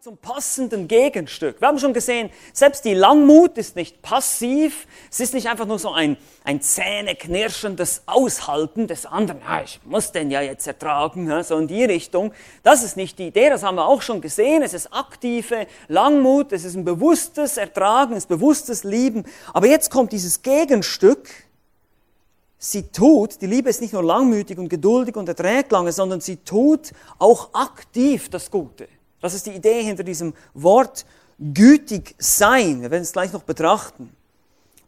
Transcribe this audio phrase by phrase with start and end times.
[0.00, 1.60] zum passenden Gegenstück.
[1.60, 4.86] Wir haben schon gesehen, selbst die Langmut ist nicht passiv.
[5.10, 9.42] Es ist nicht einfach nur so ein, ein zähneknirschendes Aushalten des anderen.
[9.42, 12.32] Ja, ich muss den ja jetzt ertragen, so in die Richtung.
[12.62, 14.62] Das ist nicht die Idee, das haben wir auch schon gesehen.
[14.62, 19.24] Es ist aktive Langmut, es ist ein bewusstes Ertragen, es ist bewusstes Lieben.
[19.52, 21.28] Aber jetzt kommt dieses Gegenstück.
[22.56, 26.38] Sie tut, die Liebe ist nicht nur langmütig und geduldig und erträgt lange, sondern sie
[26.38, 28.88] tut auch aktiv das Gute.
[29.20, 31.04] Das ist die Idee hinter diesem Wort
[31.38, 32.82] gütig sein.
[32.82, 34.10] Wir werden es gleich noch betrachten.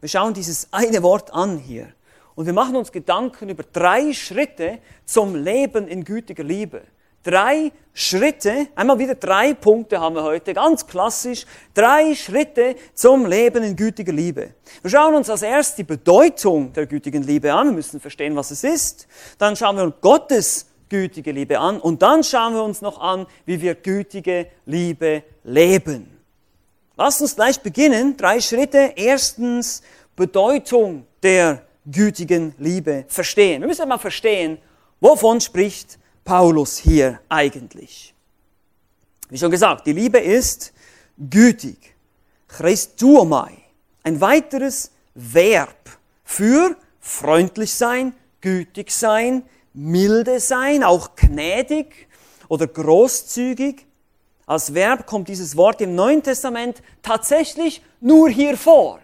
[0.00, 1.92] Wir schauen dieses eine Wort an hier.
[2.34, 6.82] Und wir machen uns Gedanken über drei Schritte zum Leben in gütiger Liebe.
[7.22, 13.62] Drei Schritte, einmal wieder drei Punkte haben wir heute, ganz klassisch, drei Schritte zum Leben
[13.62, 14.54] in gütiger Liebe.
[14.80, 18.50] Wir schauen uns als erst die Bedeutung der gütigen Liebe an, wir müssen verstehen, was
[18.50, 19.06] es ist.
[19.38, 21.80] Dann schauen wir uns Gottes gütige Liebe an.
[21.80, 26.18] Und dann schauen wir uns noch an, wie wir gütige Liebe leben.
[26.98, 28.14] Lasst uns gleich beginnen.
[28.18, 28.92] Drei Schritte.
[28.96, 29.82] Erstens,
[30.14, 33.62] Bedeutung der gütigen Liebe verstehen.
[33.62, 34.58] Wir müssen einmal verstehen,
[35.00, 38.14] wovon spricht Paulus hier eigentlich.
[39.30, 40.74] Wie schon gesagt, die Liebe ist
[41.16, 41.94] gütig.
[42.48, 43.56] Christuomai.
[44.02, 45.88] Ein weiteres Verb
[46.22, 49.42] für freundlich sein, gütig sein,
[49.74, 52.08] milde sein, auch gnädig
[52.48, 53.86] oder großzügig.
[54.46, 58.98] Als Verb kommt dieses Wort im Neuen Testament tatsächlich nur hier vor.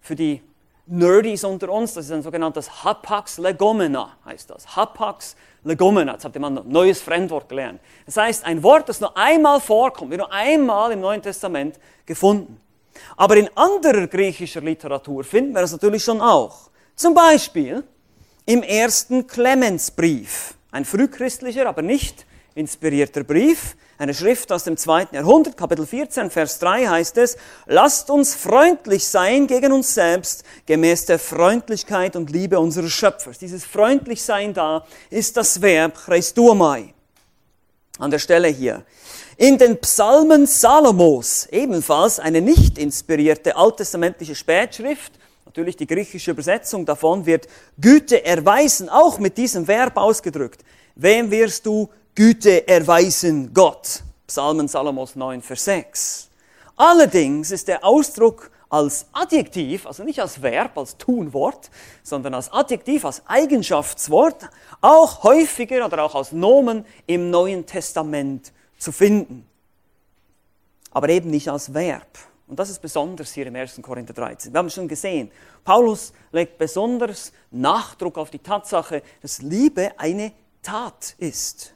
[0.00, 0.42] Für die
[0.86, 4.76] Nerdies unter uns, das ist ein sogenanntes Hapax legomena, heißt das.
[4.76, 7.80] Hapax legomena, jetzt habt ihr mal ein neues Fremdwort gelernt.
[8.04, 12.60] Das heißt, ein Wort, das nur einmal vorkommt, wird nur einmal im Neuen Testament gefunden.
[13.16, 16.70] Aber in anderer griechischer Literatur finden wir es natürlich schon auch.
[16.94, 17.82] Zum Beispiel
[18.46, 25.56] im ersten Clemensbrief, ein frühchristlicher, aber nicht inspirierter Brief, eine Schrift aus dem zweiten Jahrhundert,
[25.56, 31.18] Kapitel 14, Vers 3 heißt es, lasst uns freundlich sein gegen uns selbst, gemäß der
[31.18, 33.38] Freundlichkeit und Liebe unseres Schöpfers.
[33.38, 36.94] Dieses freundlich sein da ist das Verb Christuomai.
[37.98, 38.84] An der Stelle hier.
[39.38, 45.12] In den Psalmen Salomos, ebenfalls eine nicht inspirierte alttestamentliche Spätschrift,
[45.56, 47.48] Natürlich die griechische Übersetzung davon wird
[47.80, 50.62] Güte erweisen, auch mit diesem Verb ausgedrückt.
[50.96, 53.54] Wem wirst du Güte erweisen?
[53.54, 54.02] Gott.
[54.26, 56.28] Psalmen Salomos 9, Vers 6.
[56.76, 61.70] Allerdings ist der Ausdruck als Adjektiv, also nicht als Verb, als Tunwort,
[62.02, 64.50] sondern als Adjektiv, als Eigenschaftswort,
[64.82, 69.46] auch häufiger oder auch als Nomen im Neuen Testament zu finden.
[70.90, 72.06] Aber eben nicht als Verb.
[72.46, 73.80] Und das ist besonders hier im 1.
[73.82, 74.52] Korinther 13.
[74.52, 75.30] Wir haben es schon gesehen.
[75.64, 81.74] Paulus legt besonders Nachdruck auf die Tatsache, dass Liebe eine Tat ist.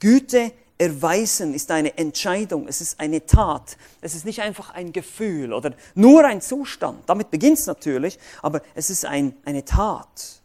[0.00, 3.78] Güte erweisen ist eine Entscheidung, es ist eine Tat.
[4.00, 7.08] Es ist nicht einfach ein Gefühl oder nur ein Zustand.
[7.08, 10.42] Damit beginnt es natürlich, aber es ist ein, eine Tat.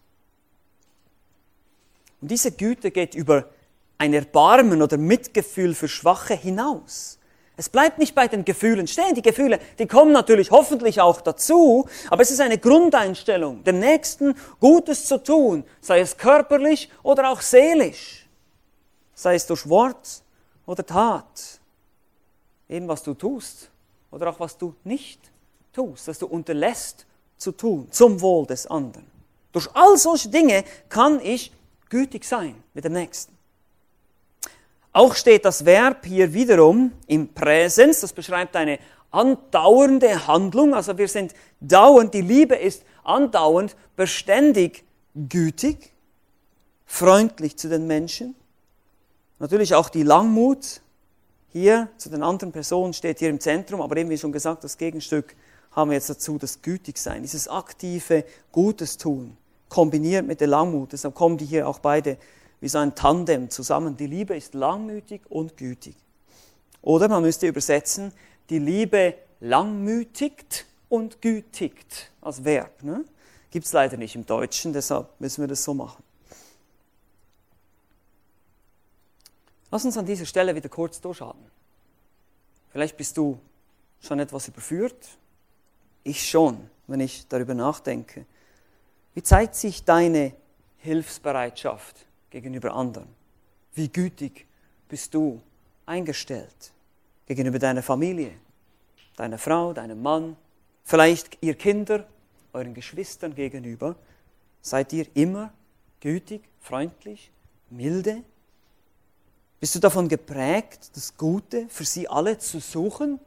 [2.22, 3.50] Und diese Güte geht über
[3.98, 7.19] ein Erbarmen oder Mitgefühl für Schwache hinaus.
[7.60, 9.16] Es bleibt nicht bei den Gefühlen stehen.
[9.16, 14.34] Die Gefühle, die kommen natürlich hoffentlich auch dazu, aber es ist eine Grundeinstellung, dem Nächsten
[14.62, 18.30] Gutes zu tun, sei es körperlich oder auch seelisch,
[19.14, 20.24] sei es durch Wort
[20.66, 21.60] oder Tat.
[22.70, 23.70] Eben was du tust
[24.10, 25.20] oder auch was du nicht
[25.74, 27.06] tust, dass du unterlässt
[27.38, 29.06] zu tun zum Wohl des anderen.
[29.52, 31.52] Durch all solche Dinge kann ich
[31.90, 33.39] gütig sein mit dem Nächsten.
[34.92, 38.80] Auch steht das Verb hier wiederum im Präsens, das beschreibt eine
[39.12, 44.84] andauernde Handlung, also wir sind dauernd, die Liebe ist andauernd, beständig
[45.16, 45.94] gütig,
[46.86, 48.36] freundlich zu den Menschen.
[49.40, 50.82] Natürlich auch die Langmut
[51.52, 54.78] hier zu den anderen Personen steht hier im Zentrum, aber eben wie schon gesagt, das
[54.78, 55.36] Gegenstück
[55.72, 59.38] haben wir jetzt dazu, das Gütigsein, dieses aktive Gutes tun,
[59.70, 60.94] kombiniert mit der Langmut.
[60.94, 62.18] Deshalb kommen die hier auch beide
[62.62, 63.98] wie so ein Tandem zusammen.
[63.98, 65.96] Die Liebe ist langmütig und gütig.
[66.82, 68.14] Oder man müsste übersetzen,
[68.50, 72.84] die Liebe langmütigt und gütigt als Verb.
[72.84, 73.06] Ne?
[73.52, 76.04] Gibt es leider nicht im Deutschen, deshalb müssen wir das so machen.
[79.72, 81.38] Lass uns an dieser Stelle wieder kurz durchschauen.
[82.72, 83.40] Vielleicht bist du
[84.02, 85.08] schon etwas überführt.
[86.04, 88.26] Ich schon, wenn ich darüber nachdenke.
[89.14, 90.34] Wie zeigt sich deine
[90.78, 93.08] Hilfsbereitschaft gegenüber anderen?
[93.74, 94.46] Wie gütig
[94.88, 95.42] bist du
[95.86, 96.72] eingestellt
[97.26, 98.32] gegenüber deiner Familie,
[99.16, 100.36] deiner Frau, deinem Mann,
[100.84, 102.06] vielleicht ihr Kinder,
[102.54, 103.96] euren Geschwistern gegenüber?
[104.62, 105.54] Seid ihr immer
[106.00, 107.32] gütig, freundlich,
[107.70, 108.24] milde?
[109.60, 113.20] Bist du davon geprägt, das Gute für sie alle zu suchen?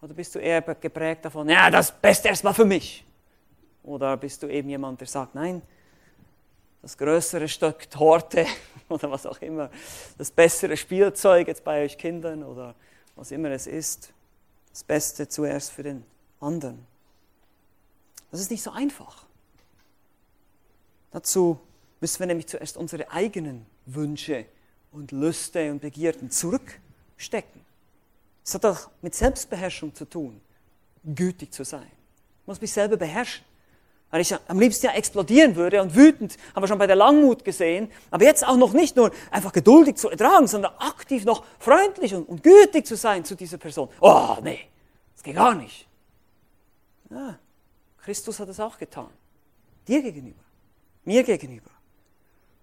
[0.00, 3.04] Oder bist du eher geprägt davon, ja, das Beste erstmal für mich?
[3.82, 5.60] Oder bist du eben jemand, der sagt, nein,
[6.84, 8.44] das größere Stück Torte
[8.90, 9.70] oder was auch immer,
[10.18, 12.74] das bessere Spielzeug jetzt bei euch Kindern oder
[13.16, 14.12] was immer es ist,
[14.70, 16.04] das Beste zuerst für den
[16.40, 16.86] anderen.
[18.30, 19.24] Das ist nicht so einfach.
[21.10, 21.58] Dazu
[22.00, 24.44] müssen wir nämlich zuerst unsere eigenen Wünsche
[24.92, 27.62] und Lüste und Begierden zurückstecken.
[28.44, 30.38] Es hat auch mit Selbstbeherrschung zu tun,
[31.02, 31.90] gütig zu sein.
[32.42, 33.53] Ich muss mich selber beherrschen.
[34.14, 37.44] Weil ich am liebsten ja explodieren würde und wütend, haben wir schon bei der Langmut
[37.44, 42.14] gesehen, aber jetzt auch noch nicht nur einfach geduldig zu ertragen, sondern aktiv noch freundlich
[42.14, 43.88] und, und gütig zu sein zu dieser Person.
[44.00, 44.60] Oh, nee,
[45.14, 45.88] das geht gar nicht.
[47.10, 47.40] Ja,
[48.04, 49.10] Christus hat es auch getan.
[49.88, 50.44] Dir gegenüber,
[51.02, 51.72] mir gegenüber.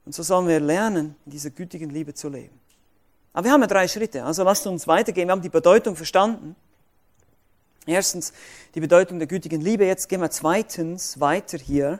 [0.05, 2.57] Und so sollen wir lernen, in dieser gütigen Liebe zu leben.
[3.33, 5.27] Aber wir haben ja drei Schritte, also lasst uns weitergehen.
[5.27, 6.55] Wir haben die Bedeutung verstanden.
[7.85, 8.31] Erstens
[8.75, 9.85] die Bedeutung der gütigen Liebe.
[9.85, 11.99] Jetzt gehen wir zweitens weiter hier.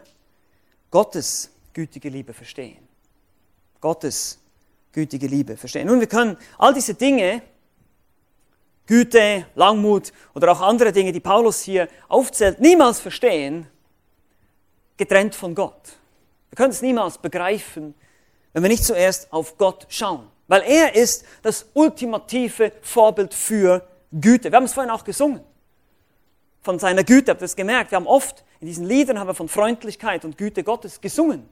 [0.92, 2.88] Gottes gütige Liebe verstehen.
[3.80, 4.40] Gottes
[4.92, 5.88] gütige Liebe verstehen.
[5.88, 7.42] Nun, wir können all diese Dinge,
[8.86, 13.68] Güte, Langmut oder auch andere Dinge, die Paulus hier aufzählt, niemals verstehen,
[14.98, 15.94] getrennt von Gott.
[16.50, 17.96] Wir können es niemals begreifen,
[18.54, 20.28] wenn wir nicht zuerst auf Gott schauen.
[20.48, 24.52] Weil er ist das ultimative Vorbild für Güte.
[24.52, 25.42] Wir haben es vorhin auch gesungen.
[26.62, 27.92] Von seiner Güte, habt ihr es gemerkt?
[27.92, 31.48] Wir haben oft in diesen Liedern haben wir von Freundlichkeit und Güte Gottes gesungen.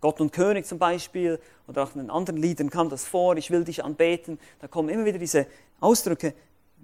[0.00, 3.64] Gott und König zum Beispiel, oder auch in anderen Liedern kam das vor, ich will
[3.64, 4.38] dich anbeten.
[4.60, 5.46] Da kommen immer wieder diese
[5.80, 6.34] Ausdrücke,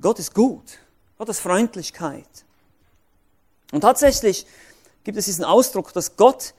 [0.01, 0.79] Gott ist gut,
[1.19, 2.29] Gott ist Freundlichkeit.
[3.73, 4.47] Und tatsächlich
[5.05, 6.55] gibt es diesen Ausdruck, dass Gott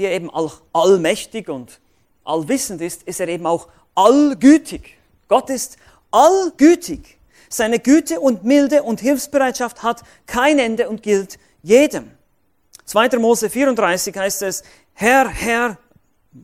[0.00, 1.78] wie er eben auch allmächtig und
[2.24, 4.96] allwissend ist, ist er eben auch allgütig.
[5.28, 5.76] Gott ist
[6.10, 7.18] allgütig.
[7.52, 12.12] Seine Güte und Milde und Hilfsbereitschaft hat kein Ende und gilt jedem.
[12.84, 13.18] 2.
[13.18, 14.62] Mose 34 heißt es,
[14.94, 15.76] Herr, Herr,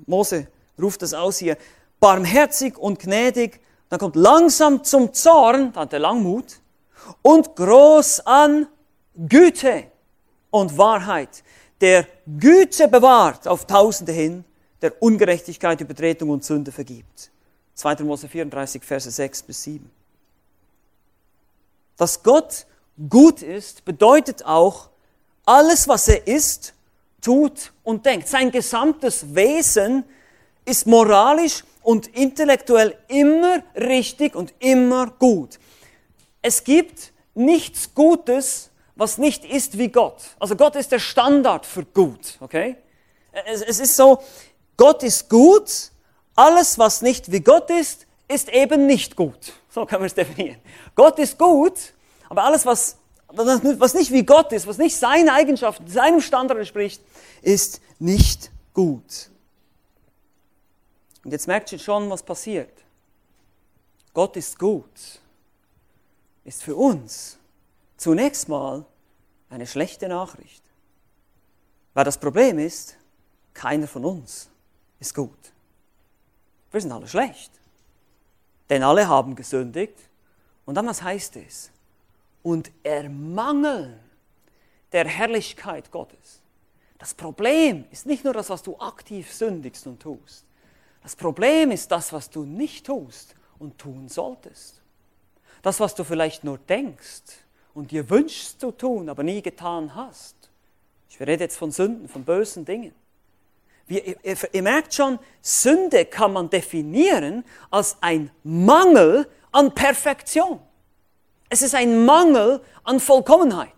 [0.06, 0.48] Mose
[0.80, 1.56] ruft das aus hier,
[2.00, 6.60] barmherzig und gnädig, dann kommt langsam zum Zorn, da hat er Langmut,
[7.22, 8.66] und groß an
[9.14, 9.84] Güte
[10.50, 11.44] und Wahrheit,
[11.80, 14.44] der Güte bewahrt auf Tausende hin,
[14.82, 17.30] der Ungerechtigkeit, Übertretung und Sünde vergibt.
[17.74, 18.02] 2.
[18.02, 19.95] Mose 34, Verse 6 bis 7.
[21.96, 22.66] Dass Gott
[23.08, 24.90] gut ist, bedeutet auch,
[25.44, 26.74] alles, was er ist,
[27.20, 28.28] tut und denkt.
[28.28, 30.04] Sein gesamtes Wesen
[30.64, 35.58] ist moralisch und intellektuell immer richtig und immer gut.
[36.42, 40.22] Es gibt nichts Gutes, was nicht ist wie Gott.
[40.38, 42.76] Also Gott ist der Standard für gut, okay?
[43.44, 44.22] Es, es ist so,
[44.76, 45.90] Gott ist gut,
[46.34, 49.52] alles, was nicht wie Gott ist, ist eben nicht gut.
[49.76, 50.58] So kann man es definieren.
[50.94, 51.92] Gott ist gut,
[52.30, 52.96] aber alles, was,
[53.28, 57.02] was nicht wie Gott ist, was nicht seine Eigenschaften, seinem Standard entspricht,
[57.42, 59.28] ist nicht gut.
[61.22, 62.72] Und jetzt merkt ihr schon, was passiert.
[64.14, 65.20] Gott ist gut,
[66.44, 67.36] ist für uns
[67.98, 68.82] zunächst mal
[69.50, 70.64] eine schlechte Nachricht.
[71.92, 72.96] Weil das Problem ist,
[73.52, 74.48] keiner von uns
[75.00, 75.52] ist gut.
[76.70, 77.50] Wir sind alle schlecht.
[78.68, 79.98] Denn alle haben gesündigt.
[80.64, 81.70] Und dann was heißt es?
[82.42, 83.98] Und ermangeln
[84.92, 86.40] der Herrlichkeit Gottes.
[86.98, 90.44] Das Problem ist nicht nur das, was du aktiv sündigst und tust.
[91.02, 94.80] Das Problem ist das, was du nicht tust und tun solltest.
[95.62, 97.22] Das, was du vielleicht nur denkst
[97.74, 100.34] und dir wünschst zu tun, aber nie getan hast.
[101.10, 102.94] Ich rede jetzt von Sünden, von bösen Dingen.
[103.88, 110.60] Ihr, ihr, ihr merkt schon, Sünde kann man definieren als ein Mangel an Perfektion.
[111.48, 113.70] Es ist ein Mangel an Vollkommenheit.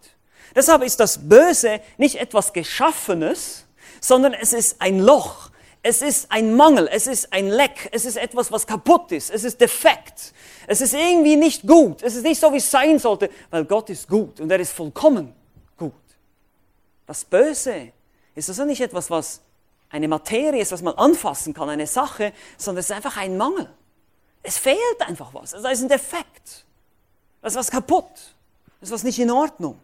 [0.54, 3.66] Deshalb ist das Böse nicht etwas Geschaffenes,
[4.00, 5.50] sondern es ist ein Loch,
[5.82, 9.44] es ist ein Mangel, es ist ein Leck, es ist etwas, was kaputt ist, es
[9.44, 10.32] ist defekt,
[10.66, 13.90] es ist irgendwie nicht gut, es ist nicht so, wie es sein sollte, weil Gott
[13.90, 15.34] ist gut und er ist vollkommen
[15.76, 15.92] gut.
[17.06, 17.92] Das Böse
[18.34, 19.40] ist also nicht etwas, was
[19.90, 23.68] eine Materie ist, was man anfassen kann, eine Sache, sondern es ist einfach ein Mangel.
[24.42, 26.64] Es fehlt einfach was, es ist ein Defekt,
[27.42, 28.34] es ist was kaputt,
[28.80, 29.78] es ist was nicht in Ordnung.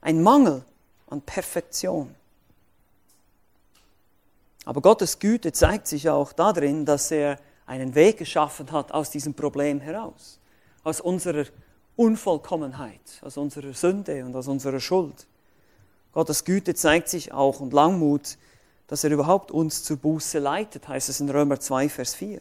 [0.00, 0.64] Ein Mangel
[1.08, 2.14] an Perfektion.
[4.64, 9.34] Aber Gottes Güte zeigt sich auch darin, dass er einen Weg geschaffen hat aus diesem
[9.34, 10.38] Problem heraus,
[10.82, 11.46] aus unserer
[11.96, 15.26] Unvollkommenheit, aus unserer Sünde und aus unserer Schuld.
[16.12, 18.36] Gottes Güte zeigt sich auch und Langmut,
[18.86, 22.40] dass er überhaupt uns zur Buße leitet, heißt es in Römer 2, Vers 4.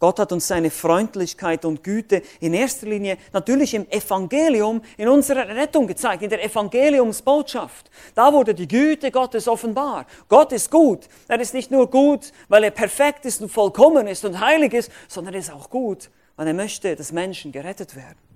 [0.00, 5.46] Gott hat uns seine Freundlichkeit und Güte in erster Linie natürlich im Evangelium, in unserer
[5.46, 7.90] Rettung gezeigt, in der Evangeliumsbotschaft.
[8.14, 10.06] Da wurde die Güte Gottes offenbar.
[10.26, 11.06] Gott ist gut.
[11.28, 14.90] Er ist nicht nur gut, weil er perfekt ist und vollkommen ist und heilig ist,
[15.06, 18.29] sondern er ist auch gut, weil er möchte, dass Menschen gerettet werden.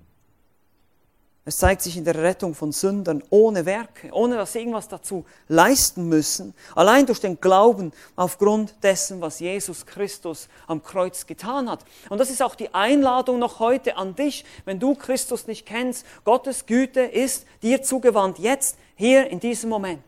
[1.47, 5.25] Es zeigt sich in der Rettung von Sündern ohne Werke, ohne dass sie irgendwas dazu
[5.47, 11.85] leisten müssen, allein durch den Glauben aufgrund dessen, was Jesus Christus am Kreuz getan hat.
[12.09, 16.03] Und das ist auch die Einladung noch heute an dich, wenn du Christus nicht kennst.
[16.23, 20.01] Gottes Güte ist dir zugewandt, jetzt, hier, in diesem Moment.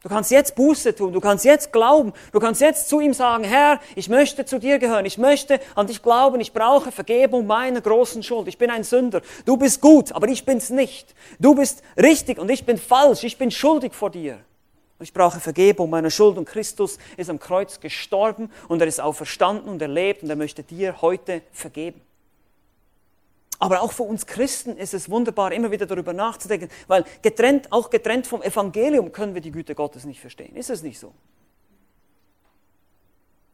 [0.00, 3.42] Du kannst jetzt Buße tun, du kannst jetzt glauben, du kannst jetzt zu ihm sagen,
[3.42, 7.80] Herr, ich möchte zu dir gehören, ich möchte an dich glauben, ich brauche Vergebung meiner
[7.80, 11.16] großen Schuld, ich bin ein Sünder, du bist gut, aber ich bin's nicht.
[11.40, 14.38] Du bist richtig und ich bin falsch, ich bin schuldig vor dir.
[15.00, 19.68] Ich brauche Vergebung meiner Schuld und Christus ist am Kreuz gestorben und er ist auferstanden
[19.68, 22.00] und er lebt und er möchte dir heute vergeben.
[23.58, 27.90] Aber auch für uns Christen ist es wunderbar, immer wieder darüber nachzudenken, weil getrennt, auch
[27.90, 30.54] getrennt vom Evangelium können wir die Güte Gottes nicht verstehen.
[30.54, 31.12] Ist es nicht so?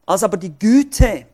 [0.04, 1.26] Als aber die Güte,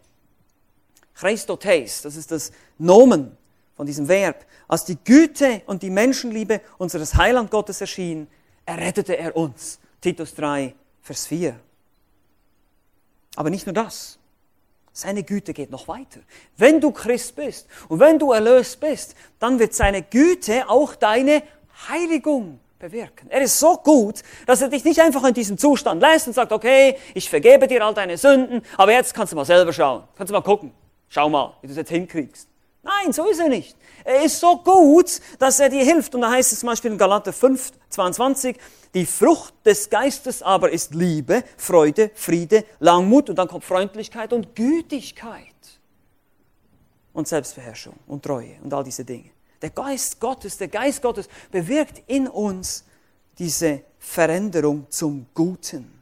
[1.14, 3.36] Christotes, das ist das Nomen
[3.74, 8.28] von diesem Verb, als die Güte und die Menschenliebe unseres Heiland Gottes erschien,
[8.64, 9.80] errettete er uns.
[10.00, 11.58] Titus 3, Vers 4.
[13.34, 14.19] Aber nicht nur das.
[15.00, 16.20] Seine Güte geht noch weiter.
[16.58, 21.42] Wenn du Christ bist und wenn du erlöst bist, dann wird seine Güte auch deine
[21.88, 23.30] Heiligung bewirken.
[23.30, 26.52] Er ist so gut, dass er dich nicht einfach in diesem Zustand lässt und sagt,
[26.52, 30.02] okay, ich vergebe dir all deine Sünden, aber jetzt kannst du mal selber schauen.
[30.18, 30.70] Kannst du mal gucken.
[31.08, 32.46] Schau mal, wie du es jetzt hinkriegst.
[32.82, 33.76] Nein, so ist er nicht.
[34.04, 36.14] Er ist so gut, dass er dir hilft.
[36.14, 38.56] Und da heißt es zum Beispiel in Galater 5, 22,
[38.94, 44.56] die Frucht des Geistes aber ist Liebe, Freude, Friede, Langmut und dann kommt Freundlichkeit und
[44.56, 45.46] Gütigkeit
[47.12, 49.30] und Selbstbeherrschung und Treue und all diese Dinge.
[49.62, 52.84] Der Geist Gottes, der Geist Gottes bewirkt in uns
[53.38, 56.00] diese Veränderung zum Guten.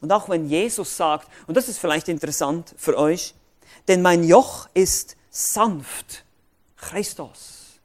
[0.00, 3.34] Und auch wenn Jesus sagt, und das ist vielleicht interessant für euch,
[3.88, 6.24] denn mein Joch ist sanft.
[6.76, 7.80] Christus.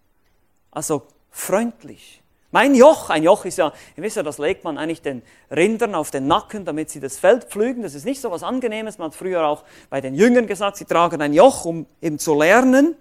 [0.69, 2.21] Also freundlich.
[2.51, 5.95] Mein Joch, ein Joch ist ja, ihr wisst ja, das legt man eigentlich den Rindern
[5.95, 7.83] auf den Nacken, damit sie das Feld pflügen.
[7.83, 8.97] Das ist nicht so was Angenehmes.
[8.97, 12.33] Man hat früher auch bei den Jüngern gesagt, sie tragen ein Joch, um eben zu
[12.33, 12.95] lernen.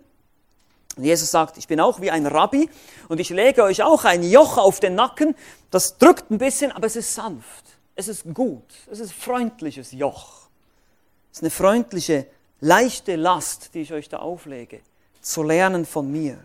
[0.97, 2.69] Und Jesus sagt, ich bin auch wie ein Rabbi
[3.09, 5.35] und ich lege euch auch ein Joch auf den Nacken.
[5.71, 7.65] Das drückt ein bisschen, aber es ist sanft.
[7.95, 8.65] Es ist gut.
[8.91, 10.49] Es ist freundliches Joch.
[11.31, 12.27] Es ist eine freundliche
[12.61, 14.81] leichte Last, die ich euch da auflege,
[15.21, 16.39] zu lernen von mir.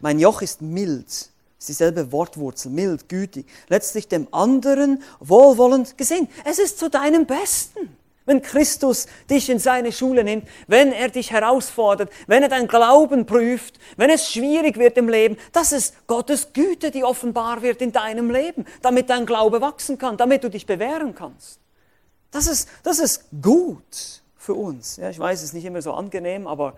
[0.00, 6.28] Mein Joch ist mild, ist dieselbe Wortwurzel, mild, gütig, letztlich dem anderen wohlwollend gesehen.
[6.44, 7.96] Es ist zu deinem Besten.
[8.24, 13.24] Wenn Christus dich in seine Schule nimmt, wenn er dich herausfordert, wenn er dein Glauben
[13.24, 17.90] prüft, wenn es schwierig wird im Leben, das ist Gottes Güte, die offenbar wird in
[17.90, 21.58] deinem Leben, damit dein Glaube wachsen kann, damit du dich bewähren kannst.
[22.30, 24.96] Das ist, das ist gut für uns.
[24.96, 26.72] Ja, ich weiß, es ist nicht immer so angenehm, aber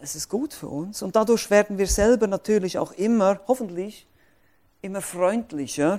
[0.00, 1.02] es ist gut für uns.
[1.02, 4.06] Und dadurch werden wir selber natürlich auch immer, hoffentlich,
[4.82, 5.98] immer freundlicher,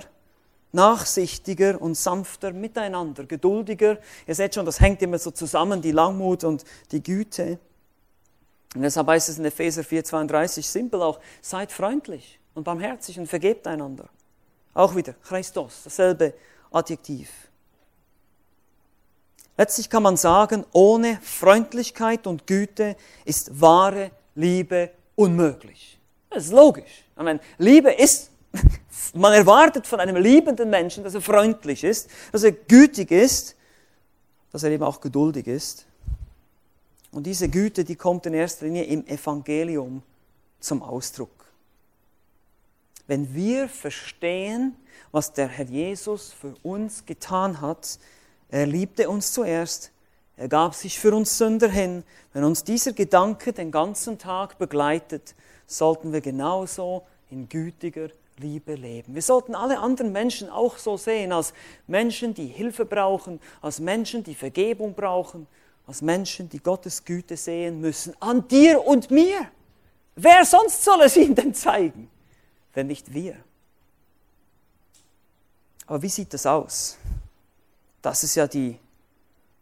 [0.72, 3.98] nachsichtiger und sanfter miteinander, geduldiger.
[4.26, 7.58] Ihr seht schon, das hängt immer so zusammen, die Langmut und die Güte.
[8.74, 13.66] Und deshalb heißt es in Epheser 4,32 simpel auch, seid freundlich und barmherzig und vergebt
[13.66, 14.08] einander.
[14.72, 16.32] Auch wieder Christus, dasselbe
[16.72, 17.43] Adjektiv.
[19.56, 25.98] Letztlich kann man sagen, ohne Freundlichkeit und Güte ist wahre Liebe unmöglich.
[26.30, 27.04] Das ist logisch.
[27.16, 28.30] Ich meine, Liebe ist,
[29.14, 33.54] man erwartet von einem liebenden Menschen, dass er freundlich ist, dass er gütig ist,
[34.50, 35.86] dass er eben auch geduldig ist.
[37.12, 40.02] Und diese Güte, die kommt in erster Linie im Evangelium
[40.58, 41.30] zum Ausdruck.
[43.06, 44.74] Wenn wir verstehen,
[45.12, 47.98] was der Herr Jesus für uns getan hat,
[48.54, 49.90] er liebte uns zuerst.
[50.36, 52.04] Er gab sich für uns Sünder hin.
[52.32, 55.34] Wenn uns dieser Gedanke den ganzen Tag begleitet,
[55.66, 59.12] sollten wir genauso in gütiger Liebe leben.
[59.12, 61.52] Wir sollten alle anderen Menschen auch so sehen, als
[61.88, 65.48] Menschen, die Hilfe brauchen, als Menschen, die Vergebung brauchen,
[65.88, 69.48] als Menschen, die Gottes Güte sehen müssen, an dir und mir.
[70.14, 72.08] Wer sonst soll es ihnen denn zeigen,
[72.72, 73.34] wenn nicht wir?
[75.86, 76.98] Aber wie sieht das aus?
[78.04, 78.78] Das ist ja die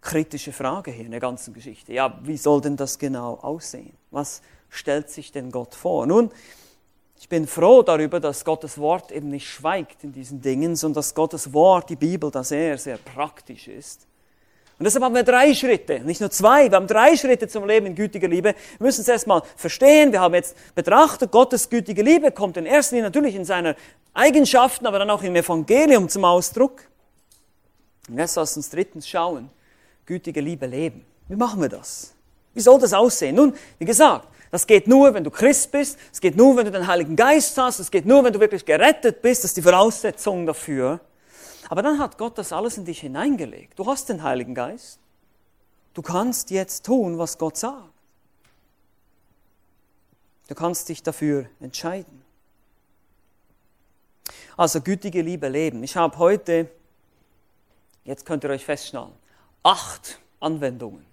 [0.00, 1.92] kritische Frage hier in der ganzen Geschichte.
[1.92, 3.92] Ja, wie soll denn das genau aussehen?
[4.10, 6.08] Was stellt sich denn Gott vor?
[6.08, 6.28] Nun,
[7.20, 11.14] ich bin froh darüber, dass Gottes Wort eben nicht schweigt in diesen Dingen, sondern dass
[11.14, 14.08] Gottes Wort, die Bibel, da sehr, sehr praktisch ist.
[14.76, 17.86] Und deshalb haben wir drei Schritte, nicht nur zwei, wir haben drei Schritte zum Leben
[17.86, 18.56] in gütiger Liebe.
[18.78, 22.96] Wir müssen es erstmal verstehen, wir haben jetzt betrachtet, Gottes gütige Liebe kommt in erster
[22.96, 23.76] Linie natürlich in seiner
[24.12, 26.88] Eigenschaften, aber dann auch im Evangelium zum Ausdruck.
[28.08, 29.50] Und jetzt lasst uns drittens schauen,
[30.06, 31.04] gütige Liebe leben.
[31.28, 32.14] Wie machen wir das?
[32.54, 33.36] Wie soll das aussehen?
[33.36, 36.72] Nun, wie gesagt, das geht nur, wenn du Christ bist, es geht nur, wenn du
[36.72, 39.62] den Heiligen Geist hast, es geht nur, wenn du wirklich gerettet bist, das ist die
[39.62, 41.00] Voraussetzung dafür.
[41.70, 43.78] Aber dann hat Gott das alles in dich hineingelegt.
[43.78, 44.98] Du hast den Heiligen Geist.
[45.94, 47.88] Du kannst jetzt tun, was Gott sagt.
[50.48, 52.22] Du kannst dich dafür entscheiden.
[54.56, 55.82] Also gütige Liebe leben.
[55.82, 56.68] Ich habe heute,
[58.04, 59.12] jetzt könnt ihr euch festschnallen,
[59.62, 61.04] acht Anwendungen.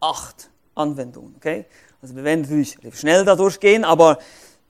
[0.00, 1.66] Acht Anwendungen, okay?
[2.00, 4.18] Also wir werden natürlich schnell da durchgehen, aber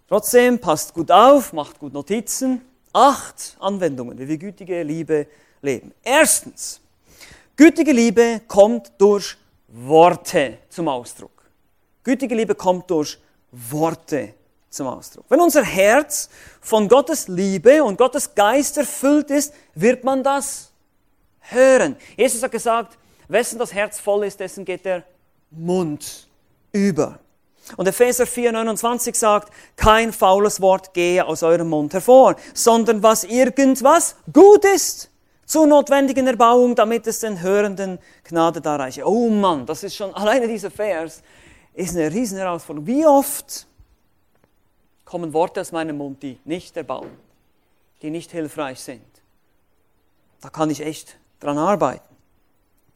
[0.09, 2.63] trotzdem passt gut auf, macht gut Notizen.
[2.93, 5.27] Acht Anwendungen, wie wir gütige Liebe
[5.61, 5.93] leben.
[6.03, 6.81] Erstens,
[7.55, 9.37] gütige Liebe kommt durch
[9.69, 11.43] Worte zum Ausdruck.
[12.03, 13.19] Gütige Liebe kommt durch
[13.53, 14.33] Worte
[14.71, 15.27] zum Ausdruck.
[15.29, 16.31] Wenn unser Herz
[16.63, 20.68] von Gottes Liebe und Gottes Geist erfüllt ist, wird man das
[21.51, 21.97] hören.
[22.17, 25.05] Jesus hat gesagt, wessen das Herz voll ist, dessen geht der
[25.51, 26.29] Mund
[26.73, 27.19] über.
[27.77, 34.17] Und Epheser 4,29 sagt, kein faules Wort gehe aus eurem Mund hervor, sondern was irgendwas
[34.33, 35.11] gut ist
[35.45, 39.07] zur notwendigen Erbauung, damit es den Hörenden Gnade darreiche.
[39.07, 41.23] Oh Mann, das ist schon, alleine dieser Vers
[41.75, 42.87] ist eine riesen Herausforderung.
[42.87, 43.67] Wie oft
[45.05, 47.11] kommen Worte aus meinem Mund, die nicht erbauen,
[48.03, 49.03] die nicht hilfreich sind?
[50.41, 52.17] Da kann ich echt dran arbeiten.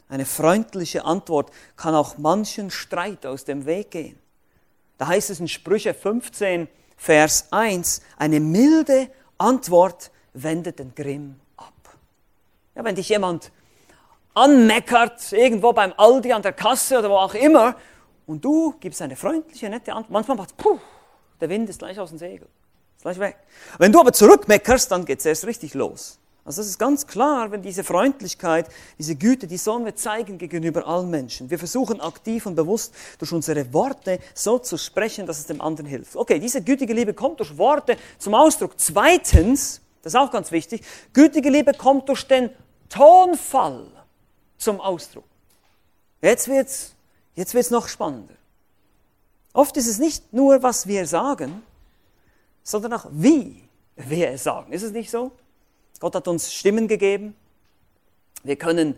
[0.08, 4.18] Eine freundliche Antwort kann auch manchen Streit aus dem Weg gehen.
[4.98, 9.08] Da heißt es in Sprüche 15, Vers 1, eine milde
[9.38, 11.96] Antwort wendet den Grimm ab.
[12.74, 13.50] Ja, wenn dich jemand
[14.34, 17.74] anmeckert, irgendwo beim Aldi an der Kasse oder wo auch immer,
[18.26, 20.78] und du gibst eine freundliche, nette Antwort, manchmal macht puh,
[21.40, 22.46] der Wind ist gleich aus dem Segel,
[22.96, 23.36] ist gleich weg.
[23.78, 26.20] Wenn du aber zurückmeckerst, dann geht es erst richtig los.
[26.44, 30.86] Also das ist ganz klar, wenn diese Freundlichkeit, diese Güte, die sollen wir zeigen gegenüber
[30.86, 31.48] allen Menschen.
[31.50, 35.86] Wir versuchen aktiv und bewusst durch unsere Worte so zu sprechen, dass es dem anderen
[35.86, 36.16] hilft.
[36.16, 38.72] Okay, diese gütige Liebe kommt durch Worte zum Ausdruck.
[38.76, 42.50] Zweitens, das ist auch ganz wichtig, gütige Liebe kommt durch den
[42.88, 43.86] Tonfall
[44.58, 45.24] zum Ausdruck.
[46.20, 46.94] Jetzt wird's,
[47.36, 48.34] jetzt wird's noch spannender.
[49.52, 51.62] Oft ist es nicht nur, was wir sagen,
[52.64, 53.62] sondern auch wie
[53.94, 54.72] wir es sagen.
[54.72, 55.30] Ist es nicht so?
[56.02, 57.36] Gott hat uns Stimmen gegeben.
[58.42, 58.96] Wir können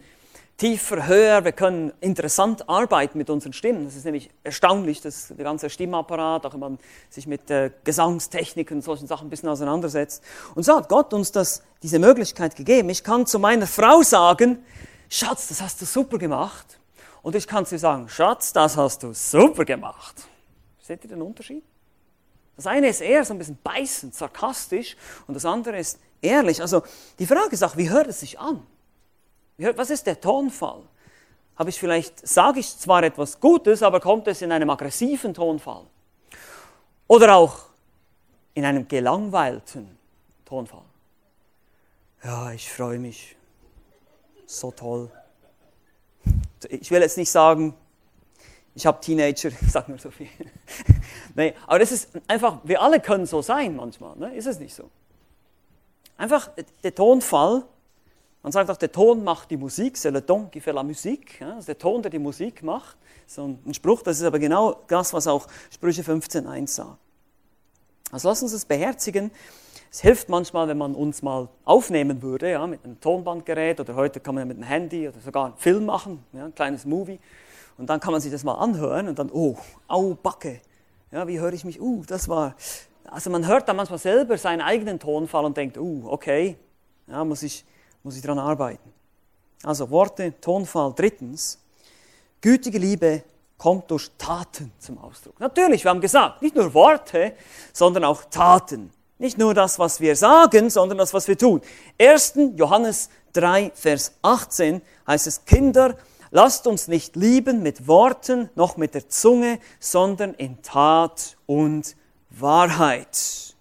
[0.56, 3.84] tiefer, höher, wir können interessant arbeiten mit unseren Stimmen.
[3.84, 6.78] Das ist nämlich erstaunlich, dass der ganze Stimmapparat, auch wenn man
[7.10, 10.24] sich mit äh, Gesangstechniken und solchen Sachen ein bisschen auseinandersetzt.
[10.54, 12.88] Und so hat Gott uns das, diese Möglichkeit gegeben.
[12.88, 14.64] Ich kann zu meiner Frau sagen,
[15.10, 16.78] Schatz, das hast du super gemacht.
[17.20, 20.26] Und ich kann zu ihr sagen, Schatz, das hast du super gemacht.
[20.80, 21.64] Seht ihr den Unterschied?
[22.56, 26.60] Das eine ist eher so ein bisschen beißend, sarkastisch und das andere ist ehrlich.
[26.60, 26.82] Also
[27.18, 28.66] die Frage ist auch, wie hört es sich an?
[29.58, 30.82] Was ist der Tonfall?
[31.56, 35.84] Habe ich vielleicht, sage ich zwar etwas Gutes, aber kommt es in einem aggressiven Tonfall?
[37.06, 37.66] Oder auch
[38.54, 39.96] in einem gelangweilten
[40.44, 40.82] Tonfall?
[42.24, 43.36] Ja, ich freue mich.
[44.46, 45.10] So toll.
[46.68, 47.74] Ich will jetzt nicht sagen,
[48.74, 50.28] ich habe Teenager, ich sage nur so viel.
[51.34, 54.34] nee, aber das ist einfach, wir alle können so sein manchmal, ne?
[54.34, 54.90] ist es nicht so?
[56.16, 56.50] Einfach
[56.82, 57.64] der Tonfall,
[58.42, 61.40] man sagt auch, der Ton macht die Musik, c'est le ton qui fait la musique,
[61.40, 61.58] ja?
[61.58, 62.96] ist der Ton, der die Musik macht.
[63.26, 66.98] So ein Spruch, das ist aber genau das, was auch Sprüche 15.1 sagt.
[68.12, 69.30] Also lass uns das beherzigen.
[69.90, 74.20] Es hilft manchmal, wenn man uns mal aufnehmen würde, ja, mit einem Tonbandgerät oder heute
[74.20, 77.18] kann man ja mit einem Handy oder sogar einen Film machen, ja, ein kleines Movie.
[77.78, 79.56] Und dann kann man sich das mal anhören und dann, oh,
[79.88, 80.60] au, Backe.
[81.10, 81.80] Ja, wie höre ich mich?
[81.80, 82.56] Uh, das war.
[83.04, 86.56] Also man hört dann manchmal selber seinen eigenen Tonfall und denkt, uh, okay,
[87.06, 87.64] ja, muss ich,
[88.02, 88.92] muss ich dran arbeiten.
[89.62, 90.92] Also Worte, Tonfall.
[90.96, 91.58] Drittens,
[92.40, 93.22] gütige Liebe
[93.56, 95.38] kommt durch Taten zum Ausdruck.
[95.40, 97.34] Natürlich, wir haben gesagt, nicht nur Worte,
[97.72, 98.90] sondern auch Taten.
[99.18, 101.60] Nicht nur das, was wir sagen, sondern das, was wir tun.
[101.98, 102.34] 1.
[102.56, 105.96] Johannes 3, Vers 18 heißt es, Kinder,
[106.36, 111.94] Lasst uns nicht lieben mit Worten noch mit der Zunge, sondern in Tat und
[112.40, 113.54] Wahrheit.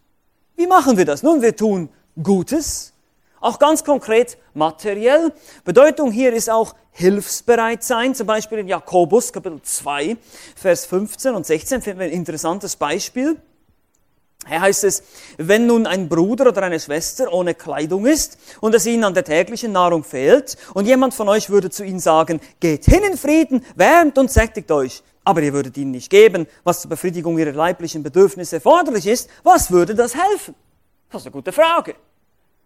[0.56, 1.24] Wie machen wir das?
[1.24, 1.90] Nun, wir tun
[2.22, 2.94] Gutes,
[3.40, 5.34] auch ganz konkret materiell.
[5.66, 8.16] Bedeutung hier ist auch hilfsbereit sein.
[8.16, 10.18] Zum Beispiel in Jakobus Kapitel 2,
[10.56, 13.38] Vers 15 und 16 finden wir ein interessantes Beispiel.
[14.48, 15.04] Hier heißt es,
[15.38, 19.24] wenn nun ein Bruder oder eine Schwester ohne Kleidung ist und es ihnen an der
[19.24, 23.66] täglichen Nahrung fehlt und jemand von euch würde zu ihnen sagen, geht hin in Frieden,
[23.76, 28.04] wärmt und sättigt euch, aber ihr würdet ihnen nicht geben, was zur Befriedigung ihrer leiblichen
[28.04, 30.56] Bedürfnisse erforderlich ist, was würde das helfen?
[31.10, 31.96] Das ist eine gute Frage.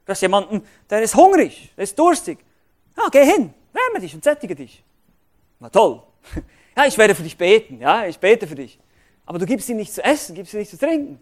[0.06, 2.40] Du hast jemanden, der ist hungrig, der ist durstig.
[2.96, 4.84] Ja, geh hin, wärme dich und sättige dich.
[5.60, 6.02] Na toll.
[6.76, 8.78] Ja, ich werde für dich beten, ja, ich bete für dich.
[9.26, 11.20] Aber du gibst ihm nicht zu essen, gibst ihm nicht zu trinken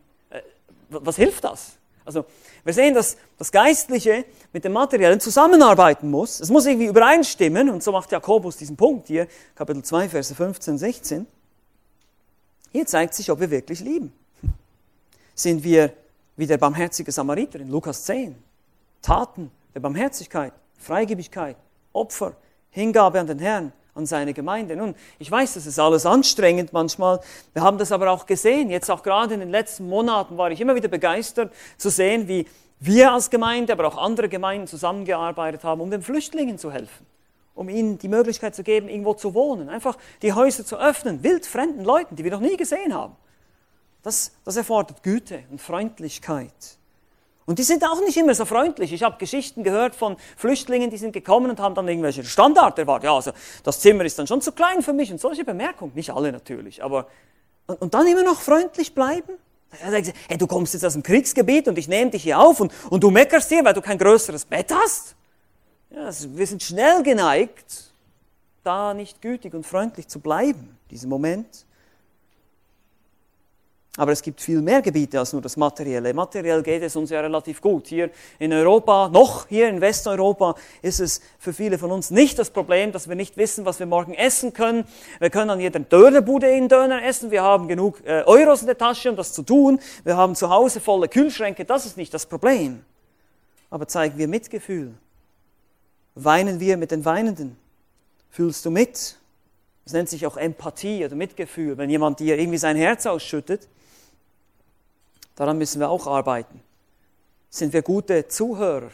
[0.89, 1.78] was hilft das?
[2.06, 2.26] Also
[2.63, 6.39] wir sehen, dass das Geistliche mit dem Materiellen zusammenarbeiten muss.
[6.39, 10.78] Es muss irgendwie übereinstimmen und so macht Jakobus diesen Punkt hier, Kapitel 2, Verse 15,
[10.78, 11.28] 16.
[12.72, 14.13] Hier zeigt sich, ob wir wirklich lieben.
[15.36, 15.94] Sind wir
[16.38, 18.36] wie der barmherzige Samariter in Lukas 10?
[19.02, 21.58] Taten der Barmherzigkeit, Freigebigkeit,
[21.94, 22.36] Opfer,
[22.70, 24.76] Hingabe an den Herrn, an seine Gemeinde.
[24.76, 27.22] Nun, ich weiß, das ist alles anstrengend manchmal.
[27.54, 28.70] Wir haben das aber auch gesehen.
[28.70, 32.46] Jetzt auch gerade in den letzten Monaten war ich immer wieder begeistert zu sehen, wie
[32.80, 37.06] wir als Gemeinde, aber auch andere Gemeinden zusammengearbeitet haben, um den Flüchtlingen zu helfen.
[37.56, 39.70] Um ihnen die Möglichkeit zu geben, irgendwo zu wohnen.
[39.70, 43.16] Einfach die Häuser zu öffnen, wildfremden Leuten, die wir noch nie gesehen haben.
[44.04, 46.52] Das, das erfordert Güte und Freundlichkeit.
[47.46, 48.92] Und die sind auch nicht immer so freundlich.
[48.92, 53.06] Ich habe Geschichten gehört von Flüchtlingen, die sind gekommen und haben dann irgendwelche Standard erwartet.
[53.06, 53.32] Ja, also
[53.64, 55.92] das Zimmer ist dann schon zu klein für mich und solche Bemerkungen.
[55.94, 57.08] Nicht alle natürlich, aber
[57.68, 59.34] und, und dann immer noch freundlich bleiben.
[59.70, 63.04] Hey, du kommst jetzt aus dem Kriegsgebiet und ich nehme dich hier auf und, und
[63.04, 65.16] du meckerst hier, weil du kein größeres Bett hast.
[65.90, 67.92] Ja, also wir sind schnell geneigt,
[68.64, 71.66] da nicht gütig und freundlich zu bleiben, diesen Moment.
[73.98, 76.14] Aber es gibt viel mehr Gebiete als nur das Materielle.
[76.14, 77.88] Materiell geht es uns ja relativ gut.
[77.88, 82.50] Hier in Europa, noch hier in Westeuropa, ist es für viele von uns nicht das
[82.50, 84.84] Problem, dass wir nicht wissen, was wir morgen essen können.
[85.20, 87.32] Wir können an jeder Dönerbude in Döner essen.
[87.32, 89.80] Wir haben genug äh, Euros in der Tasche, um das zu tun.
[90.04, 91.64] Wir haben zu Hause volle Kühlschränke.
[91.64, 92.84] Das ist nicht das Problem.
[93.70, 94.94] Aber zeigen wir Mitgefühl.
[96.16, 97.56] Weinen wir mit den Weinenden.
[98.30, 99.18] Fühlst du mit?
[99.86, 103.70] Das nennt sich auch Empathie oder Mitgefühl, wenn jemand dir irgendwie sein Herz ausschüttet.
[105.36, 106.62] Daran müssen wir auch arbeiten.
[107.50, 108.91] Sind wir gute Zuhörer?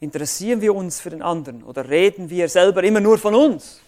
[0.00, 3.80] Interessieren wir uns für den anderen oder reden wir selber immer nur von uns?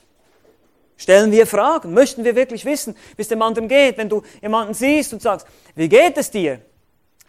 [0.97, 1.93] Stellen wir Fragen?
[1.93, 3.99] Möchten wir wirklich wissen, wie es dem anderen geht?
[3.99, 6.61] Wenn du jemanden siehst und sagst, wie geht es dir?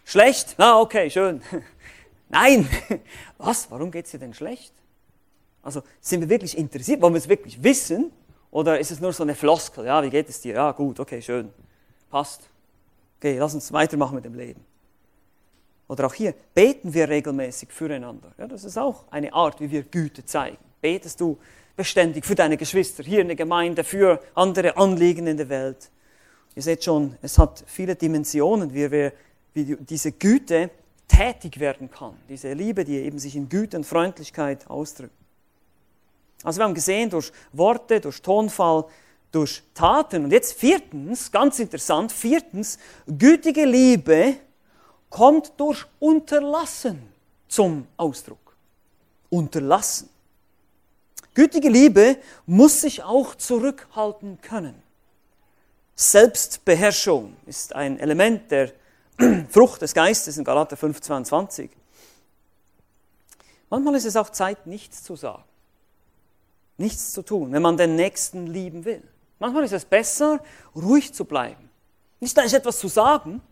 [0.04, 0.54] Schlecht?
[0.56, 1.42] Na, okay, schön.
[2.28, 2.68] Nein.
[3.38, 3.70] Was?
[3.70, 4.72] Warum geht es dir denn schlecht?
[5.62, 7.02] Also, sind wir wirklich interessiert?
[7.02, 8.12] Wollen wir es wirklich wissen?
[8.52, 9.84] Oder ist es nur so eine Floskel?
[9.84, 10.54] Ja, wie geht es dir?
[10.54, 11.52] Ja, gut, okay, schön.
[12.08, 12.48] Passt.
[13.18, 14.64] Okay, lass uns weitermachen mit dem Leben.
[15.88, 18.32] Oder auch hier, beten wir regelmäßig füreinander.
[18.38, 20.58] Ja, das ist auch eine Art, wie wir Güte zeigen.
[20.80, 21.38] Betest du
[21.76, 25.90] beständig für deine Geschwister hier in der Gemeinde, für andere Anliegen in der Welt.
[26.54, 29.12] Ihr seht schon, es hat viele Dimensionen, wie, wir,
[29.54, 30.70] wie diese Güte
[31.06, 32.14] tätig werden kann.
[32.28, 35.12] Diese Liebe, die eben sich in Güte und Freundlichkeit ausdrückt.
[36.42, 38.86] Also wir haben gesehen, durch Worte, durch Tonfall,
[39.32, 40.24] durch Taten.
[40.24, 44.36] Und jetzt viertens, ganz interessant, viertens, gütige Liebe
[45.10, 47.02] kommt durch Unterlassen
[47.48, 48.56] zum Ausdruck.
[49.30, 50.08] Unterlassen.
[51.34, 54.82] Gütige Liebe muss sich auch zurückhalten können.
[55.94, 58.72] Selbstbeherrschung ist ein Element der
[59.48, 61.70] Frucht des Geistes in Galater 5,22.
[63.70, 65.44] Manchmal ist es auch Zeit, nichts zu sagen,
[66.76, 69.02] nichts zu tun, wenn man den Nächsten lieben will.
[69.38, 70.40] Manchmal ist es besser,
[70.74, 71.68] ruhig zu bleiben.
[72.20, 73.42] Nicht gleich etwas zu sagen.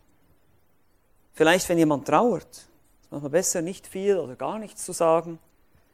[1.35, 5.39] Vielleicht, wenn jemand trauert, ist manchmal besser, nicht viel oder gar nichts zu sagen,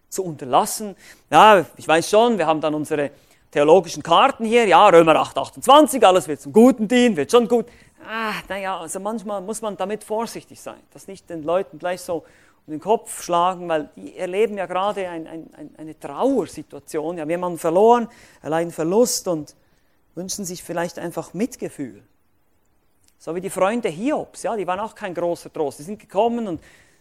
[0.09, 0.97] zu unterlassen.
[1.31, 3.11] Ja, ich weiß schon, wir haben dann unsere
[3.51, 4.67] theologischen Karten hier.
[4.67, 7.67] Ja, Römer 8, 28, alles wird zum Guten dienen, wird schon gut.
[8.07, 12.25] Ah, naja, also manchmal muss man damit vorsichtig sein, dass nicht den Leuten gleich so
[12.67, 17.17] um den Kopf schlagen, weil die erleben ja gerade ein, ein, ein, eine Trauersituation.
[17.17, 18.09] Die haben jemanden verloren,
[18.43, 19.55] allein Verlust und
[20.15, 22.03] wünschen sich vielleicht einfach Mitgefühl.
[23.19, 25.79] So wie die Freunde Hiobs, ja, die waren auch kein großer Trost.
[25.79, 26.61] Die sind gekommen und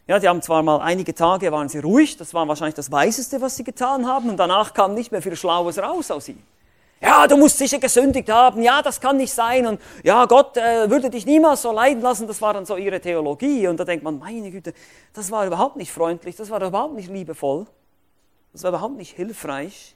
[0.10, 3.40] ja, die haben zwar mal einige Tage waren sie ruhig, das war wahrscheinlich das Weiseste,
[3.42, 6.44] was sie getan haben, und danach kam nicht mehr viel Schlaues raus aus ihnen.
[7.00, 10.90] Ja, du musst sicher gesündigt haben, ja, das kann nicht sein, und ja, Gott äh,
[10.90, 14.04] würde dich niemals so leiden lassen, das war dann so ihre Theologie, und da denkt
[14.04, 14.74] man, meine Güte,
[15.14, 17.68] das war überhaupt nicht freundlich, das war überhaupt nicht liebevoll,
[18.52, 19.96] das war überhaupt nicht hilfreich.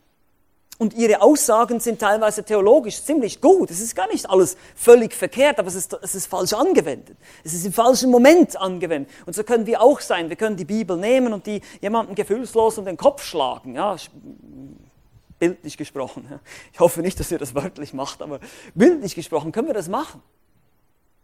[0.84, 3.72] Und ihre Aussagen sind teilweise theologisch ziemlich gut.
[3.72, 7.16] Es ist gar nicht alles völlig verkehrt, aber es ist, es ist falsch angewendet.
[7.42, 9.10] Es ist im falschen Moment angewendet.
[9.26, 10.28] Und so können wir auch sein.
[10.28, 13.76] Wir können die Bibel nehmen und die jemandem gefühlslos um den Kopf schlagen.
[13.76, 13.96] Ja,
[15.40, 16.28] bildlich gesprochen.
[16.74, 18.42] Ich hoffe nicht, dass ihr das wörtlich macht, aber
[18.76, 20.22] bildlich gesprochen können wir das machen.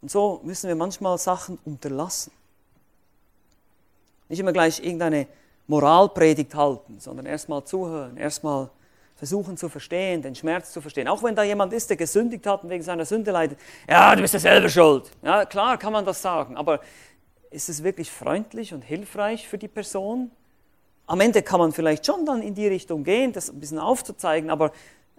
[0.01, 2.31] Und so müssen wir manchmal Sachen unterlassen.
[4.29, 5.27] Nicht immer gleich irgendeine
[5.67, 8.69] Moralpredigt halten, sondern erstmal zuhören, erstmal
[9.19, 11.09] versuchen zu verstehen, den Schmerz zu verstehen.
[11.09, 14.21] Auch wenn da jemand ist, der gesündigt hat und wegen seiner Sünde leidet, ja, du
[14.21, 15.11] bist ja selber schuld.
[15.21, 16.79] Ja, klar kann man das sagen, aber
[17.51, 20.31] ist es wirklich freundlich und hilfreich für die Person?
[21.05, 24.49] Am Ende kann man vielleicht schon dann in die Richtung gehen, das ein bisschen aufzuzeigen,
[24.49, 24.71] aber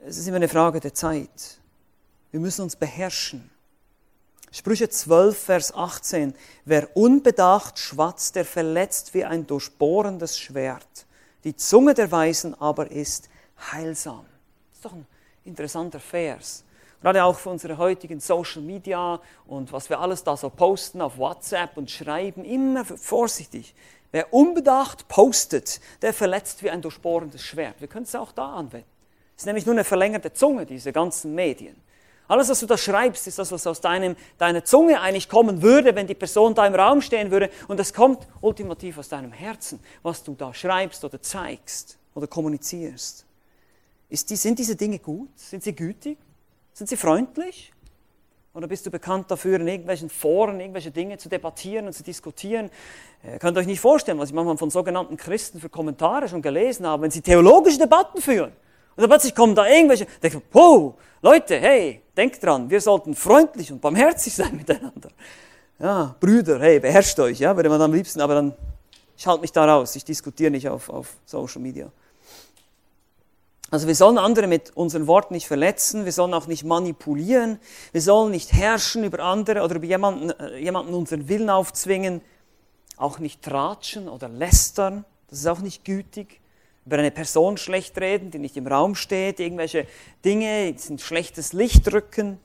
[0.06, 1.60] es ist immer eine Frage der Zeit.
[2.30, 3.50] Wir müssen uns beherrschen.
[4.50, 6.34] Sprüche 12, Vers 18.
[6.64, 11.06] Wer unbedacht schwatzt, der verletzt wie ein durchbohrendes Schwert.
[11.44, 13.28] Die Zunge der Weisen aber ist
[13.72, 14.24] heilsam.
[14.70, 15.06] Das ist doch ein
[15.44, 16.64] interessanter Vers.
[17.00, 21.16] Gerade auch für unsere heutigen Social Media und was wir alles da so posten auf
[21.16, 23.74] WhatsApp und schreiben, immer vorsichtig.
[24.12, 27.80] Wer unbedacht postet, der verletzt wie ein durchbohrendes Schwert.
[27.80, 28.88] Wir können es auch da anwenden.
[29.36, 31.76] Es ist nämlich nur eine verlängerte Zunge, diese ganzen Medien.
[32.28, 35.96] Alles, was du da schreibst, ist das, was aus deinem, deiner Zunge eigentlich kommen würde,
[35.96, 37.50] wenn die Person da im Raum stehen würde.
[37.66, 43.24] Und es kommt ultimativ aus deinem Herzen, was du da schreibst oder zeigst oder kommunizierst.
[44.10, 45.30] Die, sind diese Dinge gut?
[45.36, 46.18] Sind sie gütig?
[46.72, 47.72] Sind sie freundlich?
[48.52, 52.68] Oder bist du bekannt dafür, in irgendwelchen Foren irgendwelche Dinge zu debattieren und zu diskutieren?
[53.24, 56.84] Ihr könnt euch nicht vorstellen, was ich manchmal von sogenannten Christen für Kommentare schon gelesen
[56.86, 58.50] habe, wenn sie theologische Debatten führen.
[58.96, 63.70] Und dann plötzlich kommen da irgendwelche, denken, wow, Leute, hey, denkt dran, wir sollten freundlich
[63.70, 65.10] und barmherzig sein miteinander.
[65.78, 68.54] Ja, Brüder, hey, beherrscht euch, ja, würde man am liebsten, aber dann,
[69.16, 71.90] ich halte mich da raus, ich diskutiere nicht auf, auf Social Media.
[73.70, 77.60] Also wir sollen andere mit unseren Worten nicht verletzen, wir sollen auch nicht manipulieren,
[77.92, 82.20] wir sollen nicht herrschen über andere oder über jemanden, äh, jemanden unseren Willen aufzwingen,
[82.96, 86.40] auch nicht tratschen oder lästern, das ist auch nicht gütig,
[86.84, 89.86] über eine Person schlecht reden, die nicht im Raum steht, irgendwelche
[90.24, 92.40] Dinge in schlechtes Licht rücken.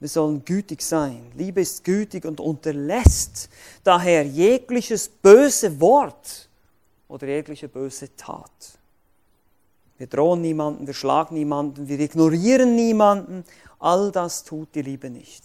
[0.00, 1.30] Wir sollen gütig sein.
[1.36, 3.48] Liebe ist gütig und unterlässt
[3.84, 6.48] daher jegliches böse Wort
[7.08, 8.75] oder jegliche böse Tat.
[9.98, 13.44] Wir drohen niemanden, wir schlagen niemanden, wir ignorieren niemanden.
[13.78, 15.44] All das tut die Liebe nicht.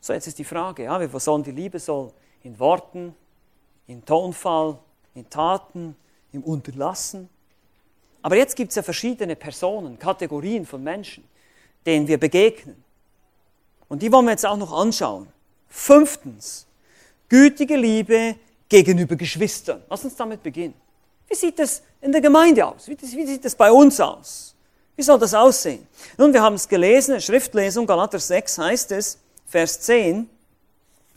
[0.00, 3.14] So, jetzt ist die Frage, ja, wir sollen die Liebe soll in Worten,
[3.86, 4.78] in Tonfall,
[5.14, 5.96] in Taten,
[6.32, 7.28] im Unterlassen.
[8.22, 11.24] Aber jetzt gibt es ja verschiedene Personen, Kategorien von Menschen,
[11.84, 12.82] denen wir begegnen.
[13.88, 15.28] Und die wollen wir jetzt auch noch anschauen.
[15.68, 16.66] Fünftens,
[17.28, 18.36] gütige Liebe
[18.68, 19.82] gegenüber Geschwistern.
[19.90, 20.74] Lass uns damit beginnen.
[21.28, 22.88] Wie sieht es in der Gemeinde aus?
[22.88, 24.54] Wie, wie sieht es bei uns aus?
[24.96, 25.86] Wie soll das aussehen?
[26.18, 30.28] Nun, wir haben es gelesen, Schriftlesung, Galater 6 heißt es, Vers 10,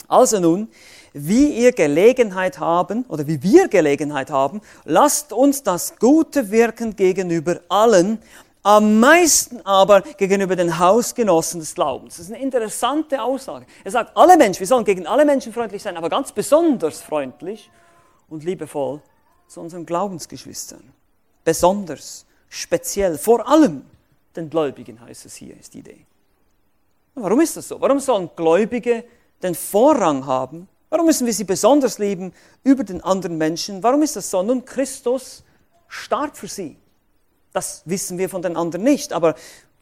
[0.08, 0.70] also nun,
[1.14, 7.62] wie ihr Gelegenheit haben oder wie wir Gelegenheit haben, lasst uns das Gute wirken gegenüber
[7.70, 8.20] allen,
[8.64, 12.18] am meisten aber gegenüber den Hausgenossen des Glaubens.
[12.18, 13.66] Das ist eine interessante Aussage.
[13.84, 17.70] Er sagt, alle Menschen, wir sollen gegen alle Menschen freundlich sein, aber ganz besonders freundlich
[18.28, 19.02] und liebevoll
[19.48, 20.84] zu unseren Glaubensgeschwistern.
[21.44, 23.84] Besonders, speziell, vor allem
[24.36, 26.06] den Gläubigen heißt es hier, ist die Idee.
[27.16, 27.80] Warum ist das so?
[27.80, 29.06] Warum sollen Gläubige
[29.42, 30.68] den Vorrang haben?
[30.90, 33.82] Warum müssen wir sie besonders lieben über den anderen Menschen?
[33.82, 34.44] Warum ist das so?
[34.44, 35.44] Nun, Christus
[35.88, 36.78] starb für sie.
[37.54, 39.36] Das wissen wir von den anderen nicht, aber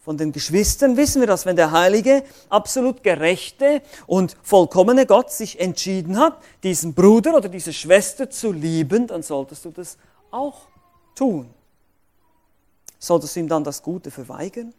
[0.04, 5.62] von den Geschwistern wissen wir, dass wenn der heilige, absolut gerechte und vollkommene Gott sich
[5.62, 9.98] entschieden hat, diesen Bruder oder diese Schwester zu lieben, dann solltest du das
[10.30, 10.68] auch
[11.16, 11.50] tun.
[13.00, 14.74] Solltest du ihm dann das Gute verweigern?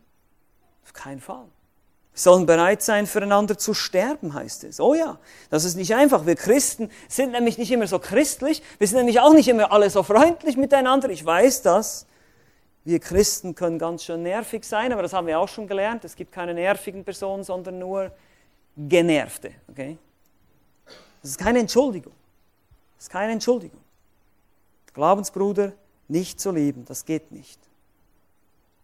[0.85, 1.47] Auf keinen Fall.
[2.13, 4.79] Wir sollen bereit sein, füreinander zu sterben, heißt es.
[4.79, 6.27] Oh ja, das ist nicht einfach.
[6.27, 8.63] Wir Christen sind nämlich nicht immer so christlich.
[8.79, 11.09] Wir sind nämlich auch nicht immer alle so freundlich miteinander.
[11.09, 12.05] Ich weiß das.
[12.85, 16.05] Wir Christen können ganz schön nervig sein, aber das haben wir auch schon gelernt.
[16.05, 18.13] Es gibt keine nervigen Personen, sondern nur
[18.77, 19.53] genervte.
[19.71, 19.97] Okay?
[21.23, 22.13] Das ist keine Entschuldigung.
[22.97, 23.81] Das ist keine Entschuldigung.
[24.93, 25.73] Glaubensbruder
[26.09, 27.59] nicht zu lieben, das geht nicht.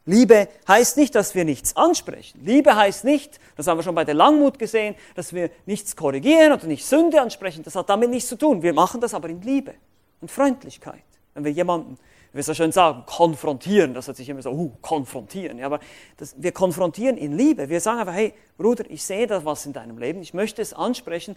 [0.06, 2.40] Liebe heißt nicht, dass wir nichts ansprechen.
[2.42, 6.52] Liebe heißt nicht, das haben wir schon bei der Langmut gesehen, dass wir nichts korrigieren
[6.52, 7.62] oder nicht Sünde ansprechen.
[7.62, 8.62] Das hat damit nichts zu tun.
[8.62, 9.74] Wir machen das aber in Liebe
[10.20, 11.02] und Freundlichkeit.
[11.34, 11.98] Wenn wir jemanden
[12.32, 15.58] wir so schön sagen, konfrontieren, das hört sich immer so, uh, konfrontieren.
[15.58, 15.80] Ja, aber
[16.16, 17.68] das, wir konfrontieren in Liebe.
[17.68, 20.72] Wir sagen einfach, hey, Bruder, ich sehe da was in deinem Leben, ich möchte es
[20.72, 21.36] ansprechen.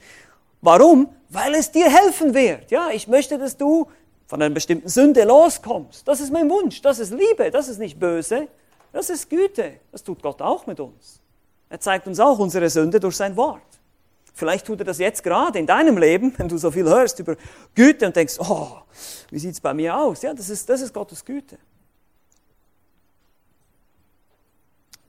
[0.62, 1.10] Warum?
[1.30, 2.72] Weil es dir helfen wird.
[2.72, 3.88] Ja, ich möchte, dass du
[4.28, 6.08] von einer bestimmten Sünde loskommst.
[6.08, 6.82] Das ist mein Wunsch.
[6.82, 7.52] Das ist Liebe.
[7.52, 8.48] Das ist nicht böse.
[8.94, 9.74] Das ist Güte.
[9.92, 11.20] Das tut Gott auch mit uns.
[11.70, 13.62] Er zeigt uns auch unsere Sünde durch sein Wort.
[14.34, 17.36] Vielleicht tut er das jetzt gerade in deinem Leben, wenn du so viel hörst über
[17.76, 18.78] Güte und denkst, oh,
[19.30, 20.24] wie sieht es bei mir aus?
[20.24, 21.58] Ja, das ist, das ist Gottes Güte.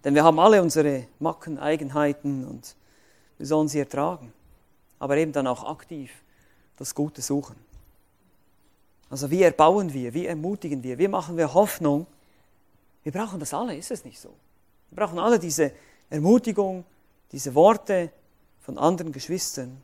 [0.04, 2.76] Denn wir haben alle unsere Macken, Eigenheiten und
[3.38, 4.32] wir sollen sie ertragen,
[4.98, 6.10] aber eben dann auch aktiv
[6.76, 7.56] das Gute suchen.
[9.08, 12.06] Also wie erbauen wir, wie ermutigen wir, wie machen wir Hoffnung?
[13.02, 14.28] Wir brauchen das alle, ist es nicht so?
[14.90, 15.72] Wir brauchen alle diese
[16.10, 16.84] Ermutigung,
[17.32, 18.10] diese Worte
[18.64, 19.76] von anderen Geschwistern.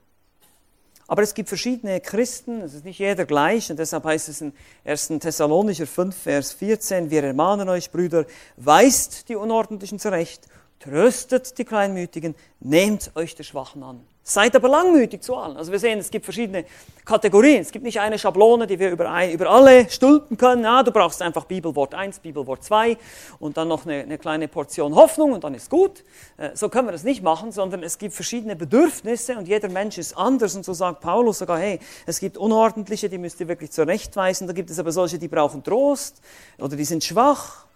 [1.07, 4.53] Aber es gibt verschiedene Christen, es ist nicht jeder gleich, und deshalb heißt es in
[4.85, 5.09] 1.
[5.21, 10.47] Thessalonicher 5, Vers 14, wir ermahnen euch, Brüder, weist die Unordentlichen zurecht,
[10.81, 14.01] tröstet die Kleinmütigen, nehmt euch der Schwachen an.
[14.23, 15.57] Seid aber langmütig zu allen.
[15.57, 16.65] Also wir sehen, es gibt verschiedene
[17.05, 17.63] Kategorien.
[17.63, 20.63] Es gibt nicht eine Schablone, die wir über, ein, über alle stülpen können.
[20.63, 22.97] Ja, du brauchst einfach Bibelwort 1, Bibelwort 2
[23.41, 26.05] und dann noch eine, eine kleine Portion Hoffnung und dann ist gut.
[26.37, 29.99] Äh, so können wir das nicht machen, sondern es gibt verschiedene Bedürfnisse und jeder Mensch
[29.99, 30.55] ist anders.
[30.55, 34.47] Und so sagt Paulus sogar, hey, es gibt Unordentliche, die müsst ihr wirklich zurechtweisen.
[34.47, 36.21] Da gibt es aber solche, die brauchen Trost
[36.59, 37.67] oder die sind schwach.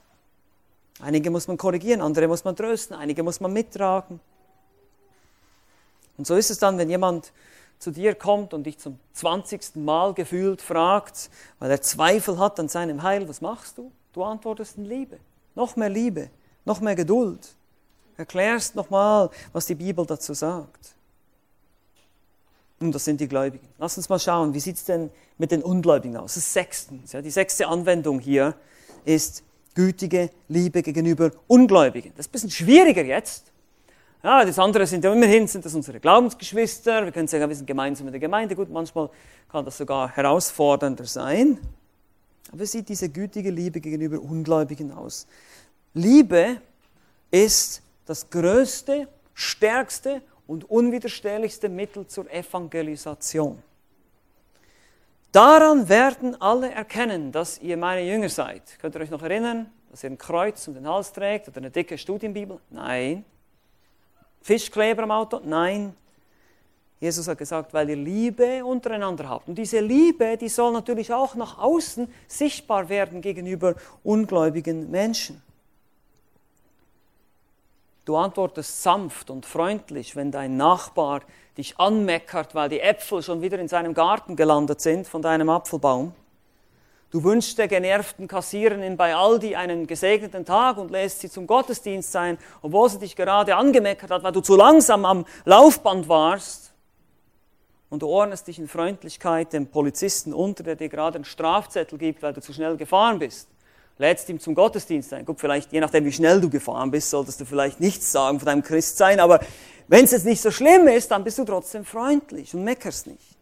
[1.01, 4.21] Einige muss man korrigieren, andere muss man trösten, einige muss man mittragen.
[6.17, 7.33] Und so ist es dann, wenn jemand
[7.79, 11.29] zu dir kommt und dich zum zwanzigsten Mal gefühlt fragt,
[11.59, 13.91] weil er Zweifel hat an seinem Heil, was machst du?
[14.13, 15.19] Du antwortest in Liebe.
[15.57, 16.31] Noch mehr Liebe,
[16.65, 17.55] noch mehr Geduld.
[18.17, 20.95] Erklärst nochmal, was die Bibel dazu sagt.
[22.79, 23.67] Und das sind die Gläubigen.
[23.79, 26.35] Lass uns mal schauen, wie sieht es denn mit den Ungläubigen aus?
[26.35, 27.13] Das ist sechstens.
[27.13, 28.55] Ja, die sechste Anwendung hier
[29.05, 29.43] ist
[29.75, 32.13] gütige Liebe gegenüber Ungläubigen.
[32.17, 33.53] Das ist ein bisschen schwieriger jetzt,
[34.25, 37.05] ja, das andere sind ja immerhin sind das unsere Glaubensgeschwister.
[37.05, 38.57] Wir können sagen, wir sind gemeinsam mit der Gemeinde.
[38.57, 39.11] Gut, manchmal
[39.51, 41.59] kann das sogar herausfordernder sein.
[42.49, 45.27] Aber wie sieht diese gütige Liebe gegenüber Ungläubigen aus?
[45.93, 46.57] Liebe
[47.31, 53.63] ist das größte, stärkste und unwiderstehlichste Mittel zur Evangelisation.
[55.35, 58.79] Daran werden alle erkennen, dass ihr meine Jünger seid.
[58.79, 61.73] Könnt ihr euch noch erinnern, dass ihr ein Kreuz um den Hals trägt oder eine
[61.73, 62.61] dicke Studienbibel?
[62.71, 63.25] Nein.
[64.43, 65.41] Fischkleber am Auto?
[65.43, 65.97] Nein.
[67.01, 69.49] Jesus hat gesagt, weil ihr Liebe untereinander habt.
[69.49, 75.43] Und diese Liebe, die soll natürlich auch nach außen sichtbar werden gegenüber ungläubigen Menschen.
[78.05, 81.23] Du antwortest sanft und freundlich, wenn dein Nachbar
[81.57, 86.13] dich anmeckert, weil die Äpfel schon wieder in seinem Garten gelandet sind von deinem Apfelbaum.
[87.11, 92.11] Du wünschst der genervten Kassiererin bei Aldi einen gesegneten Tag und lässt sie zum Gottesdienst
[92.11, 96.73] sein, obwohl sie dich gerade angemeckert hat, weil du zu langsam am Laufband warst.
[97.89, 102.21] Und du ordnest dich in Freundlichkeit dem Polizisten unter, der dir gerade einen Strafzettel gibt,
[102.21, 103.49] weil du zu schnell gefahren bist.
[103.99, 105.25] Lädst ihm zum Gottesdienst ein.
[105.25, 108.47] Gut, vielleicht, je nachdem, wie schnell du gefahren bist, solltest du vielleicht nichts sagen von
[108.47, 109.41] deinem Christsein, aber
[109.87, 113.37] wenn es jetzt nicht so schlimm ist, dann bist du trotzdem freundlich und meckerst nicht.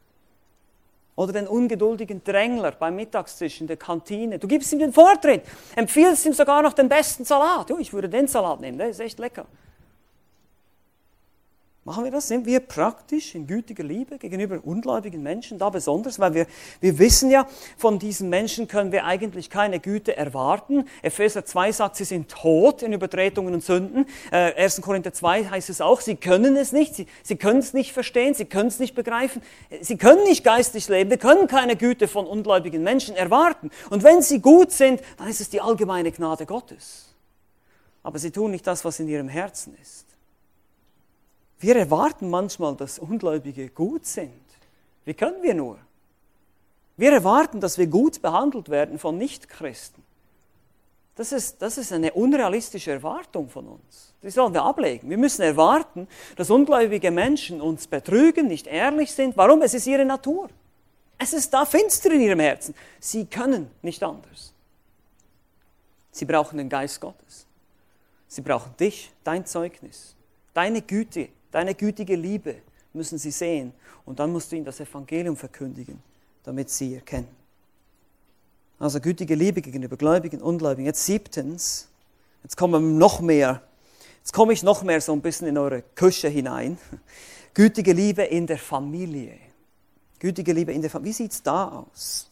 [1.14, 4.38] Oder den ungeduldigen Drängler beim Mittagstisch in der Kantine.
[4.38, 5.42] Du gibst ihm den Vortritt,
[5.76, 7.70] empfiehlst ihm sogar noch den besten Salat.
[7.70, 9.46] Jo, ich würde den Salat nehmen, der ist echt lecker.
[11.84, 12.28] Machen wir das?
[12.28, 16.20] Sind wir praktisch in gütiger Liebe gegenüber ungläubigen Menschen da besonders?
[16.20, 16.46] Weil wir,
[16.80, 20.84] wir wissen ja, von diesen Menschen können wir eigentlich keine Güte erwarten.
[21.02, 24.06] Epheser 2 sagt, sie sind tot in Übertretungen und Sünden.
[24.30, 24.80] Äh, 1.
[24.80, 28.34] Korinther 2 heißt es auch, sie können es nicht, sie, sie können es nicht verstehen,
[28.34, 29.42] sie können es nicht begreifen,
[29.80, 33.70] sie können nicht geistig leben, wir können keine Güte von ungläubigen Menschen erwarten.
[33.90, 37.12] Und wenn sie gut sind, dann ist es die allgemeine Gnade Gottes.
[38.04, 40.11] Aber sie tun nicht das, was in ihrem Herzen ist.
[41.62, 44.32] Wir erwarten manchmal, dass Ungläubige gut sind.
[45.04, 45.78] Wie können wir nur?
[46.96, 50.02] Wir erwarten, dass wir gut behandelt werden von Nichtchristen.
[51.14, 54.12] Das ist, das ist eine unrealistische Erwartung von uns.
[54.24, 55.08] Die sollen wir ablegen.
[55.08, 59.36] Wir müssen erwarten, dass ungläubige Menschen uns betrügen, nicht ehrlich sind.
[59.36, 59.62] Warum?
[59.62, 60.48] Es ist ihre Natur.
[61.16, 62.74] Es ist da finster in ihrem Herzen.
[62.98, 64.52] Sie können nicht anders.
[66.10, 67.46] Sie brauchen den Geist Gottes.
[68.26, 70.16] Sie brauchen dich, dein Zeugnis,
[70.54, 72.56] deine Güte, Deine gütige Liebe
[72.92, 73.72] müssen sie sehen.
[74.04, 76.02] Und dann musst du ihnen das Evangelium verkündigen,
[76.42, 77.28] damit sie erkennen.
[78.78, 80.86] Also gütige Liebe gegenüber Gläubigen, und Ungläubigen.
[80.86, 81.88] Jetzt siebtens,
[82.42, 83.62] jetzt kommen noch mehr,
[84.18, 86.78] jetzt komme ich noch mehr so ein bisschen in eure Küche hinein.
[87.54, 89.38] Gütige Liebe in der Familie.
[90.18, 91.10] Gütige Liebe in der Familie.
[91.10, 92.28] Wie sieht es da aus?